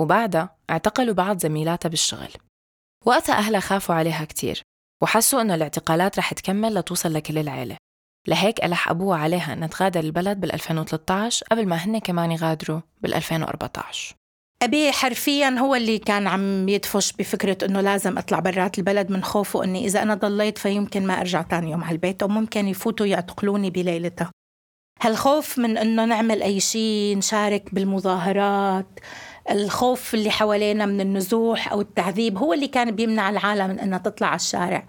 وبعدها 0.00 0.56
اعتقلوا 0.70 1.14
بعض 1.14 1.38
زميلاتها 1.38 1.88
بالشغل. 1.88 2.30
وقتها 3.06 3.34
أهلها 3.34 3.60
خافوا 3.60 3.94
عليها 3.94 4.24
كتير 4.24 4.62
وحسوا 5.02 5.40
إنه 5.40 5.54
الاعتقالات 5.54 6.18
رح 6.18 6.32
تكمل 6.32 6.74
لتوصل 6.74 7.14
لكل 7.14 7.38
العيلة. 7.38 7.76
لهيك 8.28 8.64
ألح 8.64 8.90
أبوها 8.90 9.18
عليها 9.18 9.52
أنها 9.52 9.68
تغادر 9.68 10.00
البلد 10.00 10.40
بال 10.40 10.52
2013 10.52 11.46
قبل 11.50 11.66
ما 11.66 11.76
هن 11.76 11.98
كمان 11.98 12.32
يغادروا 12.32 12.80
بال 13.00 13.14
2014 13.14 14.14
أبي 14.62 14.92
حرفيا 14.92 15.48
هو 15.48 15.74
اللي 15.74 15.98
كان 15.98 16.26
عم 16.26 16.68
يدفش 16.68 17.12
بفكرة 17.12 17.66
إنه 17.66 17.80
لازم 17.80 18.18
أطلع 18.18 18.38
برات 18.38 18.78
البلد 18.78 19.10
من 19.10 19.24
خوفه 19.24 19.64
إني 19.64 19.86
إذا 19.86 20.02
أنا 20.02 20.14
ضليت 20.14 20.58
فيمكن 20.58 21.06
ما 21.06 21.20
أرجع 21.20 21.42
تاني 21.42 21.70
يوم 21.70 21.84
على 21.84 21.92
البيت 21.92 22.22
أو 22.22 22.28
ممكن 22.28 22.68
يفوتوا 22.68 23.06
يعتقلوني 23.06 23.70
بليلتها. 23.70 24.30
هالخوف 25.02 25.58
من 25.58 25.78
إنه 25.78 26.04
نعمل 26.04 26.42
أي 26.42 26.60
شيء 26.60 27.18
نشارك 27.18 27.74
بالمظاهرات 27.74 29.00
الخوف 29.50 30.14
اللي 30.14 30.30
حوالينا 30.30 30.86
من 30.86 31.00
النزوح 31.00 31.72
أو 31.72 31.80
التعذيب 31.80 32.38
هو 32.38 32.52
اللي 32.52 32.68
كان 32.68 32.90
بيمنع 32.90 33.30
العالم 33.30 33.68
من 33.70 33.78
إنها 33.78 33.98
تطلع 33.98 34.26
على 34.26 34.36
الشارع. 34.36 34.86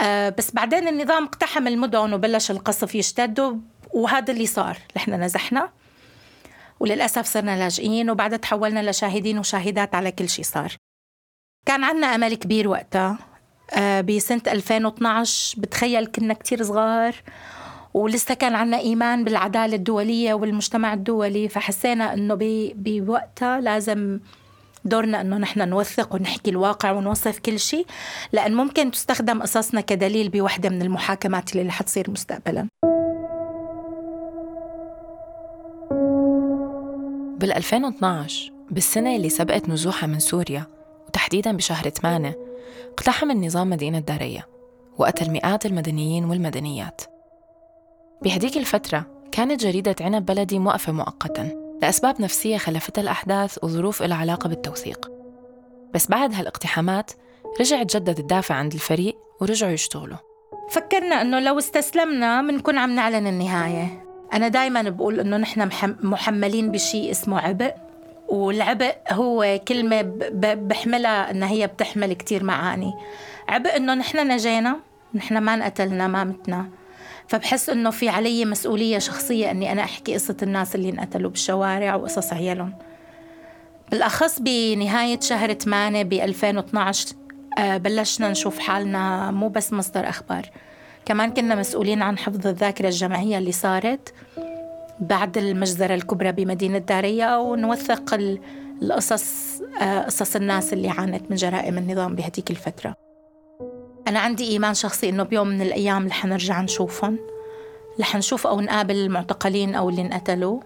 آه 0.00 0.28
بس 0.28 0.50
بعدين 0.50 0.88
النظام 0.88 1.24
اقتحم 1.24 1.66
المدن 1.66 2.12
وبلش 2.14 2.50
القصف 2.50 2.94
يشتد 2.94 3.60
وهذا 3.90 4.32
اللي 4.32 4.46
صار. 4.46 4.78
نحن 4.96 5.22
نزحنا 5.22 5.70
وللأسف 6.80 7.26
صرنا 7.26 7.58
لاجئين 7.58 8.10
وبعدها 8.10 8.38
تحولنا 8.38 8.90
لشاهدين 8.90 9.38
وشاهدات 9.38 9.94
على 9.94 10.12
كل 10.12 10.28
شيء 10.28 10.44
صار. 10.44 10.72
كان 11.66 11.84
عنا 11.84 12.06
أمل 12.06 12.34
كبير 12.34 12.68
وقتها. 12.68 13.18
آه، 13.74 14.00
بسنة 14.00 14.42
2012 14.46 15.60
بتخيل 15.60 16.06
كنا 16.06 16.34
كتير 16.34 16.62
صغار. 16.62 17.14
ولسه 17.94 18.34
كان 18.34 18.54
عنا 18.54 18.78
إيمان 18.78 19.24
بالعدالة 19.24 19.76
الدولية 19.76 20.34
والمجتمع 20.34 20.94
الدولي 20.94 21.48
فحسينا 21.48 22.14
أنه 22.14 22.38
بوقتها 22.76 23.60
لازم 23.60 24.20
دورنا 24.84 25.20
إنه 25.20 25.38
نحن 25.38 25.68
نوثق 25.68 26.14
ونحكي 26.14 26.50
الواقع 26.50 26.92
ونوصف 26.92 27.38
كل 27.38 27.58
شيء 27.58 27.86
لأن 28.32 28.54
ممكن 28.54 28.90
تستخدم 28.90 29.42
قصصنا 29.42 29.80
كدليل 29.80 30.28
بوحدة 30.28 30.68
من 30.68 30.82
المحاكمات 30.82 31.52
اللي 31.52 31.68
رح 31.68 31.82
تصير 31.82 32.10
مستقبلا. 32.10 32.68
بال 37.38 37.52
2012 37.52 38.52
بالسنة 38.70 39.16
اللي 39.16 39.28
سبقت 39.28 39.68
نزوحها 39.68 40.06
من 40.06 40.18
سوريا 40.18 40.66
وتحديدا 41.08 41.52
بشهر 41.56 41.88
8 41.88 42.36
اقتحم 42.90 43.30
النظام 43.30 43.70
مدينة 43.70 43.98
داريا 43.98 44.44
وقتل 44.98 45.30
مئات 45.30 45.66
المدنيين 45.66 46.24
والمدنيات. 46.24 47.00
بهديك 48.22 48.56
الفترة 48.56 49.06
كانت 49.32 49.60
جريدة 49.60 49.96
عنب 50.00 50.26
بلدي 50.26 50.58
موقفة 50.58 50.92
مؤقتا 50.92 51.76
لأسباب 51.82 52.20
نفسية 52.20 52.56
خلفتها 52.56 53.02
الأحداث 53.02 53.64
وظروف 53.64 54.02
لها 54.02 54.16
علاقة 54.16 54.48
بالتوثيق. 54.48 55.10
بس 55.94 56.08
بعد 56.08 56.34
هالاقتحامات 56.34 57.10
رجع 57.60 57.82
تجدد 57.82 58.18
الدافع 58.18 58.54
عند 58.54 58.72
الفريق 58.72 59.16
ورجعوا 59.40 59.72
يشتغلوا. 59.72 60.16
فكرنا 60.70 61.22
إنه 61.22 61.40
لو 61.40 61.58
استسلمنا 61.58 62.42
بنكون 62.42 62.78
عم 62.78 62.94
نعلن 62.94 63.26
النهاية. 63.26 64.04
أنا 64.32 64.48
دائما 64.48 64.82
بقول 64.82 65.20
إنه 65.20 65.36
نحن 65.36 65.68
محملين 66.02 66.70
بشيء 66.70 67.10
اسمه 67.10 67.40
عبء 67.40 67.74
والعبء 68.28 68.94
هو 69.10 69.60
كلمة 69.68 70.02
بحملها 70.54 71.30
إنها 71.30 71.48
هي 71.48 71.66
بتحمل 71.66 72.12
كتير 72.12 72.44
معاني. 72.44 72.94
عبء 73.48 73.76
إنه 73.76 73.94
نحن 73.94 74.28
نجينا 74.32 74.76
نحن 75.14 75.38
ما 75.38 75.54
انقتلنا 75.54 76.06
ما 76.06 76.24
متنا. 76.24 76.68
فبحس 77.30 77.68
إنه 77.68 77.90
في 77.90 78.08
علي 78.08 78.44
مسؤولية 78.44 78.98
شخصية 78.98 79.50
إني 79.50 79.72
أنا 79.72 79.82
أحكي 79.82 80.14
قصة 80.14 80.36
الناس 80.42 80.74
اللي 80.74 80.88
انقتلوا 80.88 81.30
بالشوارع 81.30 81.94
وقصص 81.94 82.32
عيالهم. 82.32 82.74
بالأخص 83.90 84.38
بنهاية 84.40 85.20
شهر 85.20 85.52
8 85.52 86.02
ب 86.02 86.12
2012 86.12 87.08
آه، 87.58 87.76
بلشنا 87.76 88.30
نشوف 88.30 88.58
حالنا 88.58 89.30
مو 89.30 89.48
بس 89.48 89.72
مصدر 89.72 90.08
أخبار. 90.08 90.50
كمان 91.04 91.30
كنا 91.34 91.54
مسؤولين 91.54 92.02
عن 92.02 92.18
حفظ 92.18 92.46
الذاكرة 92.46 92.88
الجماعية 92.88 93.38
اللي 93.38 93.52
صارت 93.52 94.14
بعد 95.00 95.38
المجزرة 95.38 95.94
الكبرى 95.94 96.32
بمدينة 96.32 96.78
داريا 96.78 97.36
ونوثق 97.36 98.14
القصص 98.82 99.60
آه، 99.82 100.02
قصص 100.02 100.36
الناس 100.36 100.72
اللي 100.72 100.88
عانت 100.88 101.30
من 101.30 101.36
جرائم 101.36 101.78
النظام 101.78 102.14
بهديك 102.14 102.50
الفترة. 102.50 103.09
أنا 104.10 104.20
عندي 104.20 104.50
إيمان 104.50 104.74
شخصي 104.74 105.08
إنه 105.08 105.22
بيوم 105.22 105.48
من 105.48 105.62
الأيام 105.62 106.06
رح 106.06 106.24
نرجع 106.24 106.60
نشوفهم. 106.60 107.18
رح 108.00 108.16
نشوف 108.16 108.46
أو 108.46 108.60
نقابل 108.60 108.96
المعتقلين 108.96 109.74
أو 109.74 109.88
اللي 109.88 110.02
انقتلوا. 110.02 110.60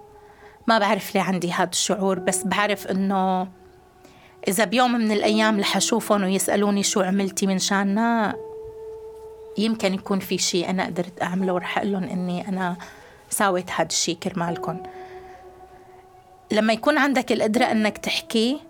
ما 0.67 0.79
بعرف 0.79 1.15
ليه 1.15 1.23
عندي 1.23 1.53
هذا 1.53 1.71
الشعور 1.71 2.19
بس 2.19 2.43
بعرف 2.45 2.87
إنه 2.87 3.49
إذا 4.49 4.65
بيوم 4.65 4.93
من 4.93 5.13
الأيام 5.13 5.61
رح 5.61 5.77
أشوفهم 5.77 6.23
ويسألوني 6.23 6.83
شو 6.83 7.01
عملتي 7.01 7.47
من 7.47 7.59
شاننا 7.59 8.35
يمكن 9.59 9.95
يكون 9.95 10.19
في 10.19 10.39
شيء 10.39 10.71
أنا 10.71 10.87
قدرت 10.87 11.23
أعمله 11.23 11.53
ورح 11.53 11.79
أقول 11.79 11.93
لهم 11.93 12.05
إني 12.05 12.49
أنا 12.49 12.77
ساويت 13.31 13.71
هذا 13.71 13.89
الشيء 13.89 14.17
كرمالكم. 14.17 14.83
لما 16.53 16.73
يكون 16.73 16.99
عندك 16.99 17.33
القدرة 17.33 17.65
أنك 17.65 17.99
تحكي 17.99 18.61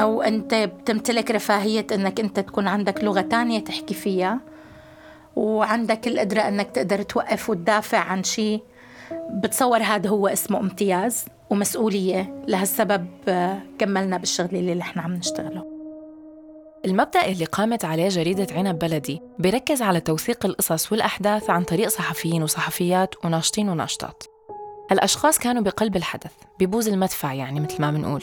أو 0.00 0.22
أنت 0.22 0.54
بتمتلك 0.54 1.30
رفاهية 1.30 1.86
أنك 1.92 2.20
أنت 2.20 2.40
تكون 2.40 2.68
عندك 2.68 3.04
لغة 3.04 3.20
تانية 3.20 3.58
تحكي 3.58 3.94
فيها 3.94 4.40
وعندك 5.36 6.08
القدرة 6.08 6.40
أنك 6.40 6.70
تقدر 6.70 7.02
توقف 7.02 7.50
وتدافع 7.50 7.98
عن 7.98 8.24
شيء. 8.24 8.62
بتصور 9.42 9.82
هذا 9.82 10.10
هو 10.10 10.28
اسمه 10.28 10.60
امتياز 10.60 11.24
ومسؤولية. 11.50 12.44
لهالسبب 12.48 13.06
آه، 13.28 13.58
كملنا 13.78 14.16
بالشغل 14.16 14.56
اللي 14.56 14.74
نحن 14.74 14.98
عم 14.98 15.14
نشتغله. 15.14 15.78
المبدأ 16.84 17.26
اللي 17.26 17.44
قامت 17.44 17.84
عليه 17.84 18.08
جريدة 18.08 18.46
عنب 18.54 18.78
بلدي 18.78 19.22
بيركز 19.38 19.82
على 19.82 20.00
توثيق 20.00 20.46
القصص 20.46 20.92
والأحداث 20.92 21.50
عن 21.50 21.64
طريق 21.64 21.88
صحفيين 21.88 22.42
وصحفيات 22.42 23.24
وناشطين 23.24 23.68
وناشطات. 23.68 24.22
الأشخاص 24.92 25.38
كانوا 25.38 25.62
بقلب 25.62 25.96
الحدث 25.96 26.32
ببوز 26.60 26.88
المدفع 26.88 27.32
يعني 27.32 27.60
مثل 27.60 27.82
ما 27.82 27.90
بنقول. 27.90 28.22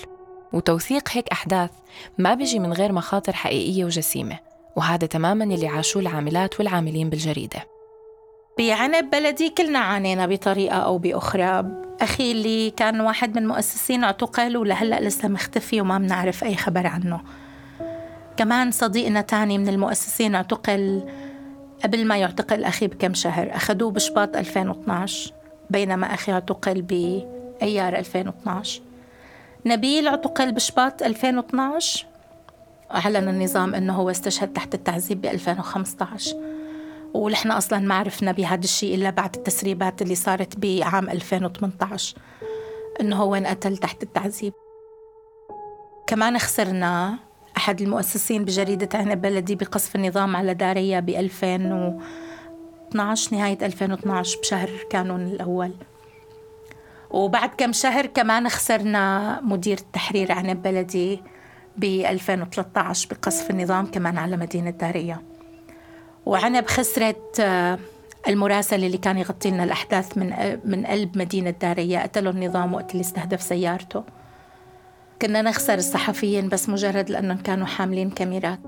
وتوثيق 0.55 1.09
هيك 1.11 1.29
أحداث 1.29 1.69
ما 2.17 2.33
بيجي 2.33 2.59
من 2.59 2.73
غير 2.73 2.91
مخاطر 2.91 3.33
حقيقية 3.33 3.85
وجسيمة 3.85 4.39
وهذا 4.75 5.07
تماما 5.07 5.43
اللي 5.43 5.67
عاشوه 5.67 6.01
العاملات 6.01 6.59
والعاملين 6.59 7.09
بالجريدة. 7.09 7.67
بعنب 8.57 9.09
بلدي 9.09 9.49
كلنا 9.49 9.79
عانينا 9.79 10.25
بطريقة 10.27 10.75
أو 10.75 10.97
بأخرى. 10.97 11.65
أخي 12.01 12.31
اللي 12.31 12.71
كان 12.71 13.01
واحد 13.01 13.39
من 13.39 13.47
مؤسسين 13.47 14.03
اعتقل 14.03 14.57
ولهلأ 14.57 14.99
لسه 15.01 15.27
مختفي 15.27 15.81
وما 15.81 15.97
بنعرف 15.97 16.43
أي 16.43 16.55
خبر 16.55 16.87
عنه. 16.87 17.21
كمان 18.37 18.71
صديقنا 18.71 19.21
تاني 19.21 19.57
من 19.57 19.69
المؤسسين 19.69 20.35
اعتقل 20.35 21.03
قبل 21.83 22.07
ما 22.07 22.17
يعتقل 22.17 22.63
أخي 22.63 22.87
بكم 22.87 23.13
شهر 23.13 23.55
أخذوه 23.55 23.91
بشباط 23.91 24.35
2012 24.37 25.33
بينما 25.69 26.13
أخي 26.13 26.31
اعتقل 26.31 26.81
بأيار 26.81 27.95
2012 27.97 28.81
نبيل 29.67 30.07
اعتقل 30.07 30.51
بشباط 30.51 31.03
2012 31.03 32.05
أعلن 32.91 33.29
النظام 33.29 33.75
أنه 33.75 33.93
هو 33.93 34.09
استشهد 34.09 34.53
تحت 34.53 34.73
التعذيب 34.73 35.21
ب 35.21 35.25
2015 35.25 36.35
ونحن 37.13 37.51
أصلا 37.51 37.79
ما 37.79 37.95
عرفنا 37.95 38.31
بهذا 38.31 38.63
الشيء 38.63 38.95
إلا 38.95 39.09
بعد 39.09 39.35
التسريبات 39.35 40.01
اللي 40.01 40.15
صارت 40.15 40.57
بعام 40.57 41.09
2018 41.09 42.17
أنه 43.01 43.15
هو 43.15 43.35
انقتل 43.35 43.77
تحت 43.77 44.03
التعذيب. 44.03 44.53
كمان 46.07 46.37
خسرنا 46.37 47.17
أحد 47.57 47.81
المؤسسين 47.81 48.45
بجريدة 48.45 48.97
عنب 48.97 49.21
بلدي 49.21 49.55
بقصف 49.55 49.95
النظام 49.95 50.35
على 50.35 50.53
داريا 50.53 50.99
ب 50.99 51.09
2012 51.09 53.35
نهاية 53.35 53.57
2012 53.61 54.39
بشهر 54.39 54.69
كانون 54.89 55.27
الأول. 55.27 55.71
وبعد 57.15 57.49
كم 57.57 57.73
شهر 57.73 58.05
كمان 58.05 58.49
خسرنا 58.49 59.39
مدير 59.43 59.77
التحرير 59.77 60.31
عنب 60.31 60.61
بلدي 60.61 61.21
ب 61.77 61.83
2013 61.83 63.07
بقصف 63.11 63.49
النظام 63.49 63.85
كمان 63.85 64.17
على 64.17 64.37
مدينة 64.37 64.69
داريا 64.69 65.21
وعنب 66.25 66.67
خسرت 66.67 67.39
آه، 67.39 67.79
المراسل 68.27 68.83
اللي 68.83 68.97
كان 68.97 69.17
يغطي 69.17 69.51
لنا 69.51 69.63
الأحداث 69.63 70.17
من 70.17 70.33
آه، 70.33 70.59
من 70.65 70.85
قلب 70.85 71.17
مدينة 71.17 71.49
داريا 71.49 72.03
قتلوا 72.03 72.31
النظام 72.31 72.73
وقت 72.73 72.91
اللي 72.91 73.01
استهدف 73.01 73.41
سيارته. 73.41 74.03
كنا 75.21 75.41
نخسر 75.41 75.73
الصحفيين 75.73 76.49
بس 76.49 76.69
مجرد 76.69 77.09
لأنهم 77.09 77.37
كانوا 77.37 77.65
حاملين 77.65 78.09
كاميرات. 78.09 78.59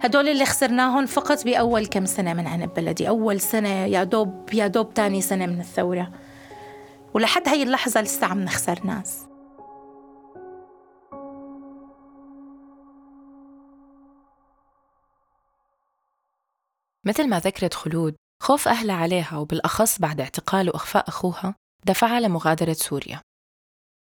هدول 0.00 0.28
اللي 0.28 0.44
خسرناهم 0.44 1.06
فقط 1.06 1.44
بأول 1.44 1.86
كم 1.86 2.06
سنة 2.06 2.34
من 2.34 2.46
عنب 2.46 2.74
بلدي. 2.74 3.08
أول 3.08 3.40
سنة 3.40 3.68
يا 3.68 4.04
دوب 4.04 4.48
يا 4.54 4.66
دوب 4.66 4.94
تاني 4.94 5.20
سنة 5.20 5.46
من 5.46 5.60
الثورة. 5.60 6.10
ولحد 7.14 7.48
هاي 7.48 7.62
اللحظة 7.62 8.00
لسه 8.00 8.26
عم 8.26 8.40
نخسر 8.40 8.86
ناس. 8.86 9.26
مثل 17.06 17.28
ما 17.28 17.38
ذكرت 17.38 17.74
خلود 17.74 18.16
خوف 18.42 18.68
أهلها 18.68 18.96
عليها 18.96 19.36
وبالأخص 19.36 19.98
بعد 19.98 20.20
اعتقال 20.20 20.68
وإخفاء 20.68 21.08
أخوها 21.08 21.54
دفعها 21.86 22.20
لمغادرة 22.20 22.72
سوريا. 22.72 23.20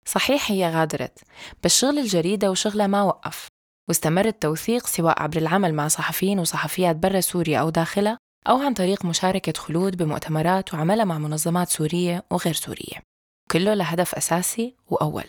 صحيح 0.07 0.51
هي 0.51 0.71
غادرت 0.71 1.19
بس 1.65 1.79
شغل 1.79 1.99
الجريدة 1.99 2.51
وشغلها 2.51 2.87
ما 2.87 3.03
وقف 3.03 3.49
واستمر 3.89 4.25
التوثيق 4.25 4.87
سواء 4.87 5.23
عبر 5.23 5.37
العمل 5.37 5.75
مع 5.75 5.89
صحفيين 5.89 6.39
وصحفيات 6.39 6.97
برا 6.97 7.21
سوريا 7.21 7.61
أو 7.61 7.71
داخلها 7.71 8.19
أو 8.49 8.63
عن 8.63 8.75
طريق 8.75 9.05
مشاركة 9.05 9.53
خلود 9.57 9.97
بمؤتمرات 9.97 10.75
وعملها 10.75 11.05
مع 11.05 11.19
منظمات 11.19 11.69
سورية 11.69 12.25
وغير 12.31 12.55
سورية. 12.55 13.03
كله 13.51 13.75
لهدف 13.75 14.15
أساسي 14.15 14.75
وأول 14.87 15.25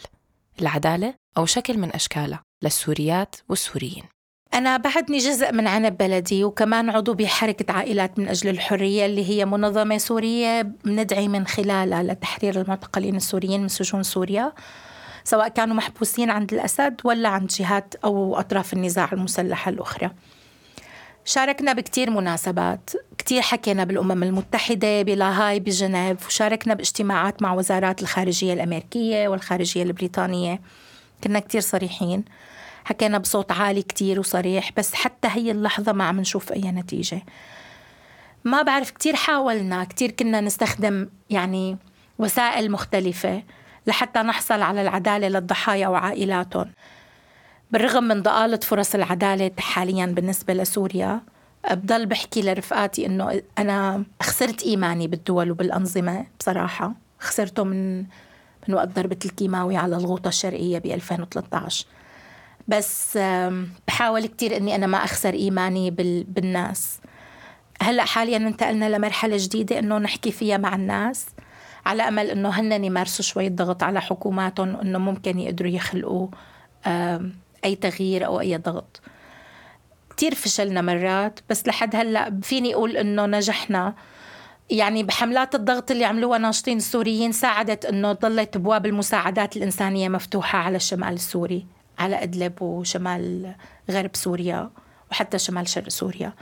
العدالة 0.62 1.14
أو 1.38 1.46
شكل 1.46 1.78
من 1.78 1.94
أشكالها 1.94 2.44
للسوريات 2.64 3.36
والسوريين. 3.50 4.04
أنا 4.54 4.78
بعدني 4.78 5.18
جزء 5.18 5.52
من 5.52 5.68
عنب 5.68 5.98
بلدي 5.98 6.44
وكمان 6.44 6.90
عضو 6.90 7.14
بحركة 7.14 7.74
عائلات 7.74 8.20
من 8.20 8.28
أجل 8.28 8.50
الحرية 8.50 9.06
اللي 9.06 9.30
هي 9.30 9.46
منظمة 9.46 9.98
سورية 9.98 10.62
بندعي 10.62 11.28
من 11.28 11.48
خلالها 11.48 12.04
لتحرير 12.04 12.62
المعتقلين 12.62 13.16
السوريين 13.16 13.62
من 13.62 13.68
سجون 13.68 14.04
سوريا 14.04 14.54
سواء 15.24 15.48
كانوا 15.48 15.76
محبوسين 15.76 16.30
عند 16.30 16.54
الأسد 16.54 17.02
ولا 17.04 17.30
عند 17.30 17.48
جهات 17.48 17.96
أو 17.96 18.40
أطراف 18.40 18.74
النزاع 18.74 19.10
المسلحة 19.14 19.70
الأخرى. 19.70 20.12
شاركنا 21.27 21.74
بكتير 21.74 22.10
مناسبات. 22.10 22.89
كتير 23.17 23.41
حكينا 23.41 23.84
بالأمم 23.84 24.24
المتحدة 24.24 25.01
بلاهاي 25.01 25.60
بجنيف. 25.60 26.27
وشاركنا 26.27 26.74
باجتماعات 26.74 27.41
مع 27.41 27.53
وزارات 27.53 28.01
الخارجية 28.01 28.53
الأمريكية 28.53 29.27
والخارجية 29.27 29.84
البريطانية. 29.84 30.62
كنا 31.24 31.39
كتير 31.39 31.62
صريحين. 31.62 32.25
حكينا 32.86 33.17
بصوت 33.17 33.51
عالي 33.51 33.82
كتير 33.82 34.20
وصريح 34.20 34.72
بس 34.77 34.94
حتى 34.94 35.27
هي 35.32 35.51
اللحظة 35.51 35.91
ما 35.91 36.03
عم 36.03 36.20
نشوف 36.20 36.51
أي 36.51 36.62
نتيجة. 36.62 37.22
ما 38.44 38.62
بعرف 38.62 38.91
كتير 38.91 39.15
حاولنا. 39.15 39.84
كتير 39.84 40.12
كنا 40.12 40.41
نستخدم 40.41 41.10
يعني 41.29 41.77
وسائل 42.20 42.72
مختلفة 42.72 43.44
لحتى 43.88 44.20
نحصل 44.20 44.62
على 44.62 44.82
العدالة 44.82 45.27
للضحايا 45.27 45.88
وعائلاتهم. 45.88 46.72
بالرغم 47.72 48.04
من 48.04 48.22
ضآلة 48.22 48.58
فرص 48.58 48.96
العدالة 48.96 49.52
حاليا 49.60 50.06
بالنسبة 50.06 50.54
لسوريا 50.54 51.22
بضل 51.72 52.06
بحكي 52.06 52.42
لرفقاتي 52.42 53.06
إنه 53.06 53.42
أنا 53.58 54.04
خسرت 54.22 54.64
إيماني 54.64 55.08
بالدول 55.08 55.52
وبالأنظمة 55.52 56.26
بصراحة. 56.40 56.94
خسرته 57.20 57.64
من 57.64 57.98
من 58.68 58.76
وقت 58.76 58.88
ضربة 58.88 59.18
الكيماوي 59.26 59.78
على 59.78 59.96
الغوطة 59.96 60.28
الشرقية 60.28 60.80
ب 60.80 60.86
2013 60.86 61.86
بس 62.68 63.18
بحاول 63.88 64.26
كتير 64.26 64.58
إني 64.58 64.76
أنا 64.76 64.88
ما 64.88 64.98
أخسر 64.98 65.34
إيماني 65.34 65.92
بالناس. 66.28 67.00
هلأ 67.82 68.06
حاليا 68.06 68.38
انتقلنا 68.38 68.98
لمرحلة 68.98 69.38
جديدة 69.40 69.80
إنه 69.80 69.98
نحكي 69.98 70.32
فيها 70.32 70.58
مع 70.58 70.76
الناس 70.76 71.26
على 71.86 72.04
أمل 72.04 72.30
إنه 72.30 72.50
هن 72.50 72.84
يمارسوا 72.84 73.26
شوية 73.26 73.50
ضغط 73.50 73.84
على 73.84 74.02
حكوماتهم 74.02 74.76
إنه 74.76 75.00
ممكن 75.00 75.40
يقدروا 75.40 75.72
يخلقوا 75.72 76.28
أي 77.66 77.76
تغيير 77.76 78.26
أو 78.26 78.40
أي 78.40 78.58
ضغط. 78.58 79.02
كتير 80.10 80.36
فشلنا 80.36 80.82
مرات 80.82 81.40
بس 81.50 81.68
لحد 81.68 81.96
هلأ 81.96 82.40
فيني 82.42 82.74
أقول 82.74 82.98
إنه 82.98 83.26
نجحنا. 83.26 83.96
يعني 84.70 85.04
بحملات 85.04 85.56
الضغط 85.56 85.92
اللي 85.92 86.06
عملوها 86.06 86.38
ناشطين 86.38 86.78
السوريين 86.78 87.32
ساعدت 87.32 87.86
إنه 87.86 88.12
ضلت 88.12 88.56
أبواب 88.56 88.86
المساعدات 88.86 89.58
الإنسانية 89.58 90.10
مفتوحة 90.10 90.60
على 90.60 90.76
الشمال 90.76 91.14
السوري 91.14 91.66
على 92.00 92.24
أدلب 92.24 92.62
وشمال 92.62 93.56
غرب 93.92 94.16
سوريا 94.16 94.70
وحتى 95.12 95.40
شمال 95.40 95.68
شرق 95.68 95.90
سوريا. 95.90 96.34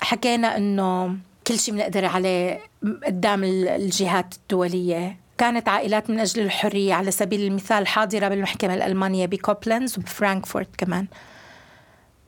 حكينا 0.00 0.56
إنه 0.56 1.16
كل 1.46 1.58
شيء 1.58 1.74
بنقدر 1.74 2.04
عليه 2.04 2.60
قدام 3.06 3.44
الجهات 3.44 4.34
الدولية. 4.34 5.16
كانت 5.38 5.68
عائلات 5.68 6.10
من 6.10 6.18
أجل 6.18 6.42
الحرية 6.42 6.94
على 6.94 7.10
سبيل 7.10 7.40
المثال 7.40 7.86
حاضرة 7.86 8.28
بالمحكمة 8.28 8.74
الألمانية 8.74 9.26
بكوبلنز 9.26 9.98
وبفرانكفورت 9.98 10.76
كمان. 10.76 11.06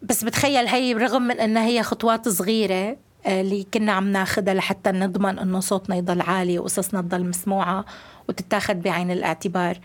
بس 0.02 0.24
بتخيل 0.24 0.66
هي 0.68 0.92
رغم 0.92 1.22
من 1.22 1.40
أنها 1.40 1.66
هي 1.66 1.82
خطوات 1.82 2.28
صغيرة 2.28 2.96
آه، 3.26 3.40
اللي 3.40 3.66
كنا 3.74 3.92
عم 3.92 4.12
ناخدها 4.12 4.54
لحتى 4.54 4.90
نضمن 4.90 5.38
إنه 5.38 5.60
صوتنا 5.60 5.96
يضل 5.96 6.20
عالي 6.20 6.58
وقصصنا 6.58 7.00
تضل 7.00 7.24
مسموعة 7.24 7.84
وتتاخد 8.28 8.82
بعين 8.82 9.10
الاعتبار. 9.10 9.78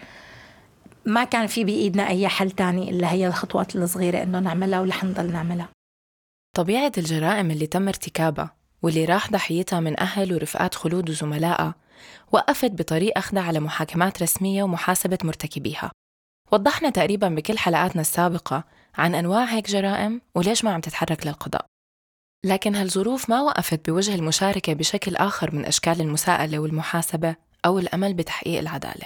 ما 1.06 1.24
كان 1.24 1.48
في 1.48 1.64
بإيدنا 1.64 2.08
أي 2.08 2.28
حل 2.28 2.52
تاني 2.52 2.90
إلا 2.90 3.12
هي 3.12 3.28
الخطوات 3.28 3.76
الصغيرة 3.76 4.24
إنه 4.24 4.40
نعملها 4.40 4.82
ورح 4.82 5.04
نضل 5.04 5.32
نعملها. 5.32 5.70
طبيعة 6.56 6.92
الجرائم 6.98 7.52
اللي 7.52 7.68
تم 7.68 7.88
ارتكابها 7.88 8.56
واللي 8.86 9.06
راح 9.06 9.32
ضحيتها 9.32 9.80
من 9.80 10.00
أهل 10.00 10.34
ورفقات 10.34 10.76
خلود 10.76 11.10
وزملائها 11.10 11.76
وقفت 12.32 12.72
بطريق 12.72 13.18
أخذها 13.18 13.42
على 13.42 13.60
محاكمات 13.60 14.24
رسمية 14.24 14.64
ومحاسبة 14.64 15.18
مرتكبيها. 15.24 15.92
وضحنا 16.52 16.90
تقريبا 16.90 17.30
بكل 17.30 17.58
حلقاتنا 17.58 18.02
السابقة 18.02 18.64
عن 18.96 19.16
أنواع 19.16 19.44
هيك 19.44 19.70
جرائم 19.70 20.22
وليش 20.36 20.64
ما 20.64 20.74
عم 20.74 20.82
تتحرك 20.82 21.28
للقضاء. 21.28 21.66
لكن 22.46 22.76
هالظروف 22.76 23.30
ما 23.30 23.42
وقفت 23.42 23.90
بوجه 23.90 24.16
المشاركة 24.16 24.74
بشكل 24.74 25.16
آخر 25.16 25.56
من 25.56 25.66
أشكال 25.66 26.02
المساءلة 26.02 26.60
والمحاسبة 26.60 27.36
أو 27.66 27.80
الأمل 27.80 28.14
بتحقيق 28.14 28.60
العدالة. 28.60 29.06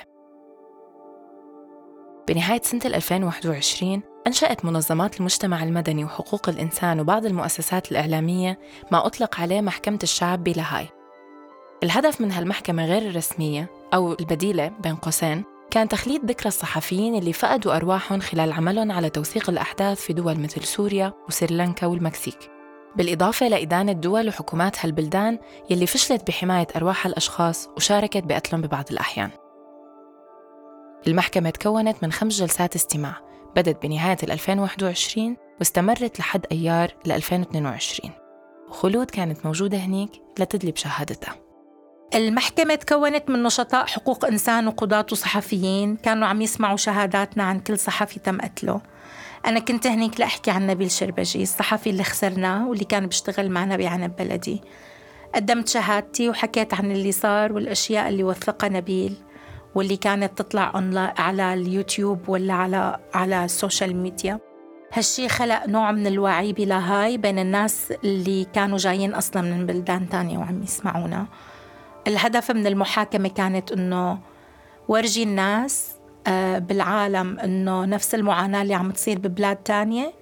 بنهاية 2.28 2.62
سنة 2.62 2.82
2021 2.86 4.02
أنشأت 4.28 4.66
منظمات 4.66 5.20
المجتمع 5.20 5.64
المدني 5.64 6.04
وحقوق 6.04 6.50
الإنسان 6.50 7.00
وبعض 7.00 7.26
المؤسسات 7.26 7.92
الإعلامية 7.92 8.60
ما 8.92 9.06
أطلق 9.06 9.40
عليه 9.40 9.62
محكمة 9.62 10.00
الشعب 10.04 10.44
بلاهاي 10.44 10.88
الهدف 11.84 12.22
من 12.22 12.32
هالمحكمة 12.32 12.86
غير 12.86 13.02
الرسمية 13.02 13.70
أو 13.94 14.14
البديلة 14.14 14.68
بين 14.68 14.96
قوسين 14.96 15.44
كان 15.72 15.88
تخليد 15.88 16.26
ذكرى 16.26 16.48
الصحفيين 16.48 17.16
اللي 17.16 17.34
فقدوا 17.34 17.76
أرواحهم 17.76 18.20
خلال 18.20 18.52
عملهم 18.52 18.92
على 18.92 19.10
توثيق 19.10 19.50
الأحداث 19.50 20.02
في 20.02 20.14
دول 20.14 20.40
مثل 20.40 20.64
سوريا 20.64 21.14
وسريلانكا 21.28 21.88
والمكسيك. 21.88 22.52
بالإضافة 22.96 23.48
لإدانة 23.48 23.92
دول 23.92 24.28
وحكومات 24.28 24.86
هالبلدان 24.86 25.40
يلي 25.70 25.88
فشلت 25.88 26.28
بحماية 26.28 26.68
أرواح 26.76 27.06
الأشخاص 27.06 27.70
وشاركت 27.78 28.24
بقتلهم 28.24 28.62
ببعض 28.62 28.86
الأحيان. 28.92 29.30
المحكمة 31.08 31.50
تكونت 31.50 32.04
من 32.04 32.12
خمس 32.12 32.40
جلسات 32.40 32.76
استماع. 32.76 33.29
بدت 33.56 33.84
بنهاية 33.84 34.18
2021 34.24 35.38
واستمرت 35.60 36.20
لحد 36.20 36.46
أيار 36.52 36.94
2022 37.08 38.12
وخلود 38.70 39.12
كانت 39.12 39.46
موجودة 39.46 39.78
هنيك 39.78 40.12
لتدلي 40.40 40.72
بشهادتها 40.72 41.50
المحكمة 42.16 42.76
تكونت 42.76 43.30
من 43.30 43.44
نشطاء 43.44 43.86
حقوق 43.86 44.26
إنسان 44.26 44.68
وقضاة 44.68 45.06
وصحفيين. 45.12 45.96
كانوا 45.96 46.28
عم 46.28 46.42
يسمعوا 46.42 46.78
شهاداتنا 46.78 47.44
عن 47.44 47.60
كل 47.60 47.80
صحفي 47.80 48.20
تم 48.20 48.42
قتله. 48.42 48.82
أنا 49.46 49.60
كنت 49.60 49.88
هنيك 49.88 50.20
لأحكي 50.20 50.52
عن 50.52 50.68
نبيل 50.68 50.92
شربجي 50.92 51.44
الصحفي 51.44 51.90
اللي 51.90 52.04
خسرناه 52.04 52.68
واللي 52.68 52.86
كان 52.86 53.08
بيشتغل 53.08 53.50
معنا 53.52 53.78
بعنب 53.78 54.16
بلدي. 54.16 54.62
قدمت 55.36 55.68
شهادتي 55.68 56.30
وحكيت 56.30 56.74
عن 56.74 56.92
اللي 56.92 57.12
صار 57.12 57.54
والأشياء 57.54 58.10
اللي 58.10 58.24
وثقها 58.24 58.70
نبيل. 58.70 59.16
واللي 59.76 59.98
كانت 59.98 60.38
تطلع 60.38 60.72
على 61.18 61.54
اليوتيوب 61.54 62.30
ولا 62.30 62.54
على 62.54 63.00
على 63.14 63.46
ال 63.46 63.53
social 63.53 63.96
media 63.96 64.40
هالشي 64.94 65.30
خلق 65.30 65.66
نوع 65.66 65.92
من 65.92 66.08
الوعي 66.08 66.54
بلاهاي 66.54 67.18
بين 67.18 67.40
الناس 67.40 67.94
اللي 68.04 68.46
كانوا 68.54 68.78
جايين 68.78 69.14
أصلا 69.14 69.42
من 69.42 69.66
بلدان 69.66 70.10
تانية 70.10 70.38
وعم 70.38 70.64
يسمعونا. 70.64 71.28
الهدف 72.08 72.52
من 72.52 72.68
المحاكمة 72.68 73.30
كانت 73.30 73.72
إنه 73.72 74.20
ورجي 74.88 75.24
الناس 75.24 75.92
آه، 76.28 76.60
بالعالم 76.60 77.40
إنه 77.40 77.86
نفس 77.86 78.16
المعاناة 78.16 78.62
اللي 78.62 78.74
عم 78.74 78.92
تصير 78.92 79.20
ببلاد 79.20 79.56
تانية 79.56 80.14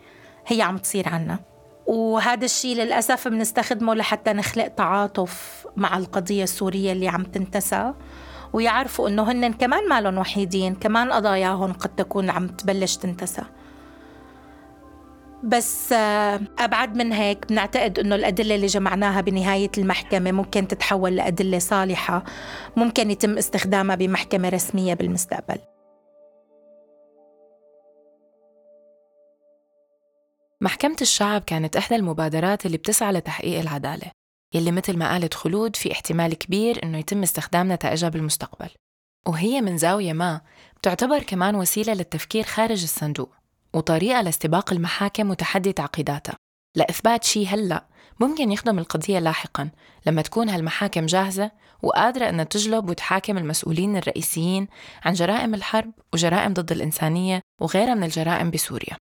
هي 0.47 0.61
عم 0.61 0.77
تصير 0.77 1.09
عنا. 1.09 1.39
وهذا 1.85 2.45
الشيء 2.45 2.75
للأسف 2.75 3.27
بنستخدمه 3.27 3.95
لحتى 3.95 4.33
نخلق 4.33 4.67
تعاطف 4.67 5.67
مع 5.75 5.97
القضية 5.97 6.43
السورية 6.43 6.91
اللي 6.91 7.07
عم 7.07 7.23
تنتسى. 7.23 7.93
ويعرفوا 8.57 9.09
إنه 9.09 9.31
هن 9.31 9.53
كمان 9.53 9.89
مالهم 9.89 10.17
وحيدين 10.17 10.75
كمان 10.75 11.11
قضاياهم 11.11 11.73
قد 11.73 11.95
تكون 11.95 12.29
عم 12.29 12.47
تبلش 12.47 12.95
تنتسى. 12.95 13.41
بس 15.43 15.93
آه، 15.93 16.39
أبعد 16.59 16.95
من 16.97 17.11
هيك 17.13 17.47
بنعتقد 17.49 17.99
أنه 17.99 18.15
الأدلة 18.15 18.55
اللي 18.55 18.67
جمعناها 18.67 19.21
بنهاية 19.21 19.71
المحكمة 19.77 20.31
ممكن 20.31 20.67
تتحول 20.67 21.15
لأدلة 21.15 21.59
صالحة 21.59 22.23
ممكن 22.75 23.11
يتم 23.11 23.37
استخدامها 23.37 23.95
بمحكمة 23.95 24.49
رسمية 24.49 24.93
بالمستقبل. 24.93 25.57
محكمة 30.61 30.97
الشعب 31.01 31.41
كانت 31.41 31.75
إحدى 31.75 31.95
المبادرات 31.95 32.65
اللي 32.65 32.77
بتسعى 32.77 33.11
لتحقيق 33.11 33.59
العدالة. 33.59 34.16
يلي 34.53 34.71
مثل 34.71 34.97
ما 34.97 35.11
قالت 35.11 35.33
خلود 35.33 35.75
في 35.75 35.91
احتمال 35.91 36.33
كبير 36.33 36.83
إنه 36.83 36.97
يتم 36.97 37.23
استخدام 37.23 37.71
نتائجها 37.71 38.09
بالمستقبل 38.09 38.69
وهي 39.27 39.61
من 39.61 39.77
زاوية 39.77 40.13
ما 40.13 40.41
بتعتبر 40.77 41.23
كمان 41.23 41.55
وسيلة 41.55 41.93
للتفكير 41.93 42.43
خارج 42.43 42.83
الصندوق 42.83 43.35
وطريقة 43.73 44.21
لاستباق 44.21 44.73
المحاكم 44.73 45.29
وتحدي 45.29 45.73
تعقيداتها. 45.73 46.35
لإثبات 46.75 47.23
شيء 47.23 47.47
هلأ 47.47 47.85
ممكن 48.19 48.51
يخدم 48.51 48.79
القضية 48.79 49.19
لاحقا 49.19 49.69
لما 50.05 50.21
تكون 50.21 50.49
هالمحاكم 50.49 51.05
جاهزة 51.05 51.51
وقادرة 51.81 52.29
أنها 52.29 52.43
تجلب 52.43 52.89
وتحاكم 52.89 53.37
المسؤولين 53.37 53.97
الرئيسيين 53.97 54.67
عن 55.05 55.13
جرائم 55.13 55.53
الحرب 55.53 55.91
وجرائم 56.13 56.53
ضد 56.53 56.71
الإنسانية 56.71 57.41
وغيرها 57.61 57.93
من 57.93 58.03
الجرائم 58.03 58.51
بسوريا. 58.51 58.97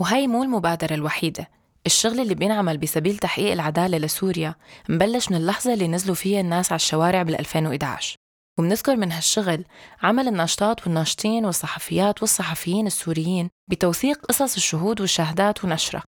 وهي 0.00 0.26
مو 0.26 0.42
المبادرة 0.42 0.94
الوحيدة 0.94 1.50
الشغل 1.86 2.20
اللي 2.20 2.34
بينعمل 2.34 2.78
بسبيل 2.78 3.18
تحقيق 3.18 3.52
العدالة 3.52 3.98
لسوريا 3.98 4.54
مبلش 4.88 5.30
من 5.30 5.36
اللحظة 5.36 5.74
اللي 5.74 5.88
نزلوا 5.88 6.14
فيها 6.14 6.40
الناس 6.40 6.72
على 6.72 6.76
الشوارع 6.76 7.22
بال 7.22 7.38
2011 7.40 8.16
وبنذكر 8.58 8.96
من 8.96 9.12
هالشغل 9.12 9.64
عمل 10.02 10.28
الناشطات 10.28 10.86
والناشطين 10.86 11.44
والصحفيات 11.44 12.20
والصحفيين 12.20 12.86
السوريين 12.86 13.50
بتوثيق 13.70 14.26
قصص 14.26 14.56
الشهود 14.56 15.00
والشهادات 15.00 15.64
ونشرها. 15.64 16.02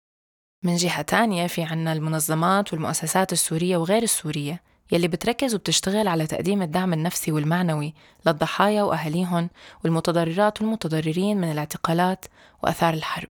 من 0.64 0.76
جهة 0.76 1.02
تانية 1.02 1.46
في 1.46 1.62
عنا 1.62 1.92
المنظمات 1.92 2.72
والمؤسسات 2.72 3.32
السورية 3.32 3.76
وغير 3.76 4.02
السورية 4.02 4.62
يلي 4.92 5.08
بتركز 5.08 5.54
وبتشتغل 5.54 6.08
على 6.08 6.26
تقديم 6.26 6.62
الدعم 6.62 6.92
النفسي 6.92 7.32
والمعنوي 7.32 7.94
للضحايا 8.26 8.82
وأهاليهم 8.82 9.50
والمتضررات 9.84 10.62
والمتضررين 10.62 11.36
من 11.36 11.50
الاعتقالات 11.50 12.24
وأثار 12.62 12.94
الحرب. 12.94 13.28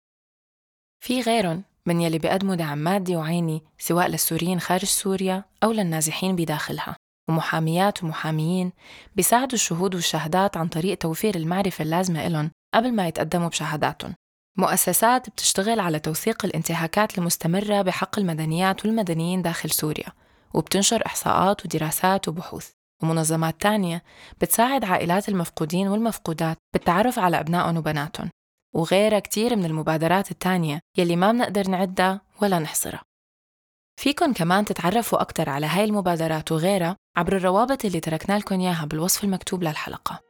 في 1.04 1.20
غيرهم 1.20 1.62
من 1.88 2.00
يلي 2.00 2.18
بيقدموا 2.18 2.54
دعم 2.54 2.78
مادي 2.78 3.16
وعيني 3.16 3.62
سواء 3.78 4.06
للسوريين 4.06 4.60
خارج 4.60 4.84
سوريا 4.84 5.44
أو 5.64 5.72
للنازحين 5.72 6.36
بداخلها. 6.36 6.96
ومحاميات 7.30 8.04
ومحاميين 8.04 8.72
بيساعدوا 9.16 9.54
الشهود 9.54 9.94
والشهادات 9.94 10.56
عن 10.56 10.68
طريق 10.68 10.98
توفير 10.98 11.34
المعرفة 11.34 11.82
اللازمة 11.82 12.28
لهم 12.28 12.50
قبل 12.74 12.92
ما 12.92 13.08
يتقدموا 13.08 13.48
بشهاداتهم. 13.48 14.14
مؤسسات 14.58 15.30
بتشتغل 15.30 15.80
على 15.80 15.98
توثيق 15.98 16.44
الانتهاكات 16.44 17.18
المستمرة 17.18 17.82
بحق 17.82 18.18
المدنيات 18.18 18.84
والمدنيين 18.84 19.42
داخل 19.42 19.70
سوريا 19.70 20.12
وبتنشر 20.54 21.06
إحصاءات 21.06 21.64
ودراسات 21.64 22.28
وبحوث. 22.28 22.70
ومنظمات 23.02 23.60
تانية 23.60 24.02
بتساعد 24.40 24.84
عائلات 24.84 25.28
المفقودين 25.28 25.88
والمفقودات 25.88 26.56
بالتعرف 26.72 27.18
على 27.18 27.40
أبنائهم 27.40 27.76
وبناتهم. 27.76 28.30
وغيرها 28.74 29.18
كتير 29.18 29.56
من 29.56 29.64
المبادرات 29.64 30.30
التانية 30.30 30.80
يلي 30.98 31.16
ما 31.16 31.32
بنقدر 31.32 31.68
نعدها 31.68 32.20
ولا 32.42 32.58
نحصرها. 32.58 33.02
فيكن 34.00 34.32
كمان 34.32 34.64
تتعرفوا 34.64 35.20
أكتر 35.20 35.50
على 35.50 35.66
هاي 35.66 35.84
المبادرات 35.84 36.52
وغيرها 36.52 36.96
عبر 37.16 37.36
الروابط 37.36 37.84
اللي 37.84 38.00
تركنا 38.00 38.38
لكم 38.38 38.60
إياها 38.60 38.84
بالوصف 38.84 39.24
المكتوب 39.24 39.62
للحلقة. 39.62 40.20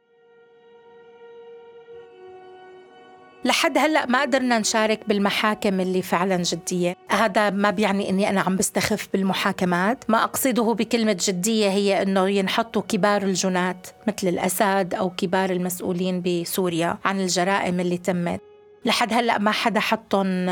لحد 3.45 3.77
هلأ 3.77 4.05
ما 4.05 4.21
قدرنا 4.21 4.59
نشارك 4.59 4.99
بالمحاكم 5.07 5.79
اللي 5.79 6.01
فعلا 6.01 6.37
جدية، 6.37 6.95
هذا 7.09 7.49
ما 7.49 7.69
بيعني 7.69 8.09
إني 8.09 8.29
أنا 8.29 8.41
عم 8.41 8.55
بستخف 8.55 9.07
بالمحاكمات، 9.13 10.03
ما 10.09 10.23
أقصده 10.23 10.73
بكلمة 10.73 11.17
جدية 11.21 11.69
هي 11.69 12.01
إنه 12.01 12.29
ينحطوا 12.29 12.81
كبار 12.81 13.23
الجنات 13.23 13.87
مثل 14.07 14.27
الأسد 14.27 14.93
أو 14.93 15.09
كبار 15.09 15.49
المسؤولين 15.49 16.21
بسوريا 16.21 16.97
عن 17.05 17.19
الجرائم 17.19 17.79
اللي 17.79 17.97
تمت. 17.97 18.41
لحد 18.85 19.13
هلأ 19.13 19.37
ما 19.37 19.51
حدا 19.51 19.79
حطهم 19.79 20.45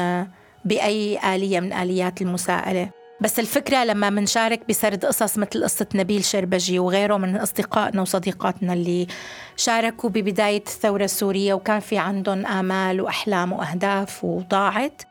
بأي 0.66 1.36
آلية 1.36 1.60
من 1.60 1.74
آليات 1.74 2.22
المساءلة. 2.22 2.90
بس 3.24 3.40
الفكرة 3.40 3.84
لما 3.84 4.10
منشارك 4.10 4.62
بسرد 4.70 5.06
قصص 5.06 5.38
مثل 5.38 5.64
قصة 5.64 5.86
نبيل 5.96 6.24
شربجي 6.24 6.80
وغيره 6.80 7.18
من 7.18 7.38
أصدقائنا 7.38 8.02
وصديقاتنا 8.02 8.74
اللي 8.74 9.08
شاركوا 9.56 10.10
ببداية 10.10 10.64
الثورة 10.68 11.04
السورية 11.04 11.54
وكان 11.54 11.80
في 11.80 11.98
عندهم 11.98 12.46
آمال 12.46 13.02
وأحلام 13.02 13.54
وأهداف 13.54 14.24
وضاعت 14.24 15.02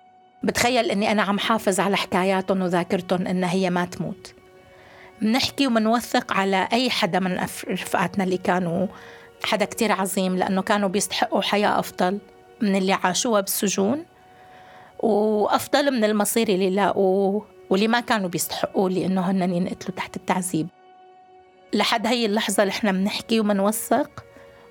بتخيل 0.43 0.91
أني 0.91 1.13
أنا 1.13 1.23
عم 1.23 1.39
حافظ 1.39 1.81
على 1.81 1.97
حكاياتهم 1.97 2.63
وذاكرتهم 2.63 3.27
أنها 3.27 3.53
هي 3.53 3.71
ما 3.71 3.85
تموت. 3.85 4.35
بنحكي 5.23 5.67
ومنوثق 5.67 6.33
على 6.33 6.69
أي 6.73 6.91
حدا 6.91 7.19
من 7.19 7.47
رفقاتنا 7.69 8.25
اللي 8.25 8.39
كانوا 8.39 8.87
حدا 9.45 9.65
كتير 9.65 9.93
عظيم 9.93 10.37
لأنه 10.37 10.63
كانوا 10.63 10.89
بيستحقوا 10.89 11.43
حياة 11.43 11.79
أفضل 11.79 12.19
من 12.61 12.77
اللي 12.77 12.93
عاشوها 12.93 13.41
بالسجون 13.41 14.05
وأفضل 14.99 15.91
من 15.91 16.05
المصير 16.05 16.49
اللي 16.49 16.71
لاقوه. 16.71 17.52
واللي 17.73 17.89
ما 17.89 18.01
كانوا 18.01 18.29
بيستحقوا 18.29 18.91
لي 18.91 19.07
إنه 19.07 19.21
هن 19.21 19.55
ينقتلوا 19.55 19.97
تحت 19.97 20.17
التعذيب. 20.17 20.69
لحد 21.73 22.07
هي 22.07 22.27
اللحظة 22.27 22.63
اللي 22.63 22.71
إحنا 22.71 22.93
بنحكي 22.93 23.41
ومنوثق 23.41 24.25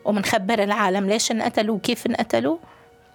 ومنخبر 0.06 0.64
العالم 0.64 1.08
ليش 1.08 1.32
انقتلوا 1.32 1.76
وكيف 1.76 2.06
انقتلوا 2.06 2.58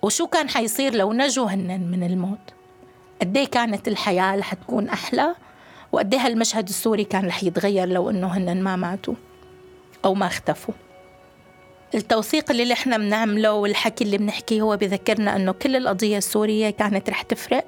وشو 0.02 0.26
كان 0.26 0.48
حيصير 0.48 0.94
لو 0.94 1.12
نجوا 1.12 1.46
هن 1.46 1.80
من 1.80 2.02
الموت. 2.02 2.54
قد 3.20 3.38
كانت 3.38 3.88
الحياة 3.88 4.36
رح 4.36 4.54
تكون 4.54 4.88
أحلى 4.88 5.34
وقد 5.92 6.14
هالمشهد 6.14 6.68
السوري 6.68 7.04
كان 7.04 7.26
رح 7.26 7.44
يتغير 7.44 7.88
لو 7.88 8.10
إنه 8.10 8.26
هن 8.26 8.62
ما 8.62 8.76
ماتوا 8.76 9.14
أو 10.04 10.14
ما 10.14 10.26
اختفوا. 10.26 10.74
التوثيق 11.94 12.50
اللي 12.50 12.72
إحنا 12.72 12.98
بنعمله 12.98 13.52
والحكي 13.52 14.04
اللي 14.04 14.18
بنحكيه 14.18 14.62
هو 14.62 14.76
بذكرنا 14.76 15.36
إنه 15.36 15.52
كل 15.52 15.76
القضية 15.76 16.18
السورية 16.18 16.70
كانت 16.70 17.10
رح 17.10 17.22
تفرق 17.22 17.64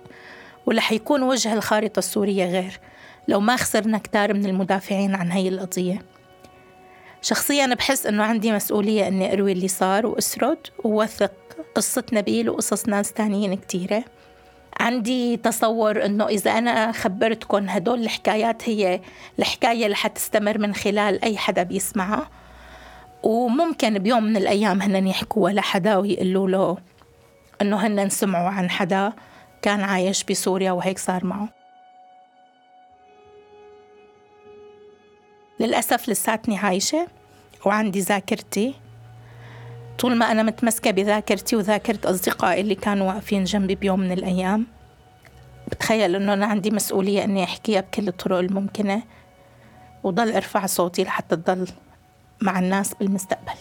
ورح 0.69 0.93
يكون 0.93 1.23
وجه 1.23 1.53
الخارطة 1.53 1.99
السورية 1.99 2.45
غير 2.45 2.81
لو 3.29 3.41
ما 3.41 3.57
خسرنا 3.57 3.99
كتار 3.99 4.35
من 4.35 4.47
المدافعين 4.47 5.15
عن 5.15 5.31
هي 5.31 5.49
القضية. 5.49 6.03
شخصيا 7.23 7.75
بحس 7.75 8.07
أنه 8.07 8.25
عندي 8.25 8.53
مسؤولية 8.53 9.09
أني 9.09 9.33
أروي 9.33 9.53
اللي 9.53 9.69
صار 9.69 10.07
وأسرد 10.07 10.59
ووثق 10.85 11.33
قصة 11.75 12.05
نبيل 12.13 12.51
وقصص 12.51 12.89
ناس 12.89 13.13
تانيين 13.13 13.55
كتيرة. 13.55 14.05
عندي 14.81 15.37
تصور 15.37 16.05
أنه 16.05 16.27
إذا 16.27 16.51
أنا 16.51 16.93
خبرتكم 16.93 17.69
هدول 17.69 18.03
الحكايات 18.03 18.69
هي 18.69 19.01
الحكاية 19.39 19.85
اللي 19.85 19.97
حتستمر 19.97 20.59
من 20.59 20.75
خلال 20.75 21.25
أي 21.25 21.37
حدا 21.37 21.63
بيسمعها. 21.63 22.31
وممكن 23.23 23.99
بيوم 23.99 24.25
من 24.25 24.37
الأيام 24.37 24.83
هن 24.83 25.07
يحكوا 25.07 25.51
لحدا 25.51 25.97
ويقولوا 25.97 26.49
له 26.49 26.77
أنه 27.63 27.87
هن 27.87 28.09
سمعوا 28.09 28.49
عن 28.49 28.71
حدا. 28.71 29.13
كان 29.63 29.81
عايش 29.81 30.25
بسوريا 30.25 30.73
وهيك 30.73 30.99
صار 30.99 31.25
معه. 31.25 31.49
للأسف 35.61 36.09
لساتني 36.09 36.59
عايشة 36.59 37.09
وعندي 37.67 38.01
ذاكرتي. 38.01 38.75
طول 39.99 40.17
ما 40.17 40.31
أنا 40.31 40.43
متمسكة 40.43 40.91
بذاكرتي 40.91 41.57
وذاكرة 41.57 42.11
أصدقائي 42.11 42.61
اللي 42.61 42.75
كانوا 42.75 43.09
واقفين 43.09 43.45
جنبي 43.45 43.75
بيوم 43.75 44.01
من 44.01 44.13
الأيام 44.13 44.67
بتخيل 45.69 46.17
إنه 46.17 46.33
أنا 46.33 46.47
عندي 46.47 46.71
مسؤولية 46.71 47.25
إني 47.25 47.45
أحكيها 47.45 47.81
بكل 47.81 48.09
الطرق 48.09 48.39
الممكنة 48.39 49.03
وضل 50.03 50.33
أرفع 50.33 50.67
صوتي 50.67 51.05
لحتى 51.05 51.37
تضل 51.37 51.69
مع 52.43 52.59
الناس 52.59 52.95
بالمستقبل. 52.95 53.59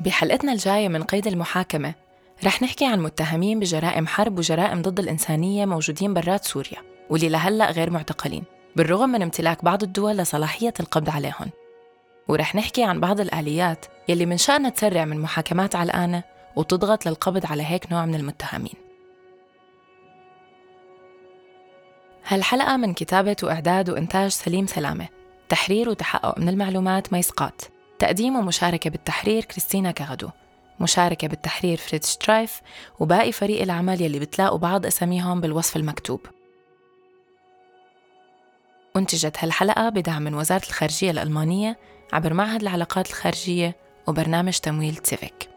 بحلقتنا 0.00 0.52
الجاية 0.52 0.88
من 0.88 1.02
قيد 1.02 1.26
المحاكمة. 1.26 1.94
رح 2.44 2.62
نحكي 2.62 2.86
عن 2.86 3.00
متهمين 3.00 3.60
بجرائم 3.60 4.06
حرب 4.06 4.38
وجرائم 4.38 4.82
ضد 4.82 4.98
الإنسانية 4.98 5.66
موجودين 5.66 6.14
برات 6.14 6.44
سوريا 6.44 6.78
واللي 7.10 7.28
لهلأ 7.28 7.70
غير 7.70 7.90
معتقلين 7.90 8.44
بالرغم 8.76 9.08
من 9.08 9.22
امتلاك 9.22 9.64
بعض 9.64 9.82
الدول 9.82 10.16
لصلاحية 10.16 10.74
القبض 10.80 11.10
عليهم. 11.10 11.50
ورح 12.28 12.54
نحكي 12.54 12.84
عن 12.84 13.00
بعض 13.00 13.20
الآليات 13.20 13.86
يلي 14.08 14.26
من 14.26 14.36
شأنها 14.36 14.70
تسرع 14.70 15.04
من 15.04 15.20
محاكمات 15.20 15.76
علقانة 15.76 16.22
وتضغط 16.56 17.06
للقبض 17.06 17.46
على 17.46 17.62
هيك 17.62 17.92
نوع 17.92 18.06
من 18.06 18.14
المتهمين. 18.14 18.74
هالحلقة 22.26 22.76
من 22.76 22.94
كتابة 22.94 23.36
وإعداد 23.42 23.90
وإنتاج 23.90 24.30
سليم 24.30 24.66
سلامة. 24.66 25.08
تحرير 25.48 25.88
وتحقق 25.88 26.38
من 26.38 26.48
المعلومات 26.48 27.12
ميسقات. 27.12 27.62
تقديم 27.98 28.36
ومشاركة 28.36 28.90
بالتحرير 28.90 29.44
كريستينا 29.44 29.90
كغدو 29.90 30.28
مشاركة 30.80 31.28
بالتحرير 31.28 31.76
فريد 31.76 32.04
شترايف 32.04 32.60
وباقي 33.00 33.32
فريق 33.32 33.62
العمل 33.62 34.02
يلي 34.02 34.18
بتلاقوا 34.18 34.58
بعض 34.58 34.86
أساميهم 34.86 35.40
بالوصف 35.40 35.76
المكتوب. 35.76 36.20
أنتجت 38.96 39.36
هالحلقة 39.38 39.88
بدعم 39.88 40.22
من 40.22 40.34
وزارة 40.34 40.66
الخارجية 40.66 41.10
الألمانية 41.10 41.78
عبر 42.12 42.34
معهد 42.34 42.62
العلاقات 42.62 43.08
الخارجية 43.08 43.76
وبرنامج 44.06 44.58
تمويل 44.58 44.96
تسيفيك 44.96 45.48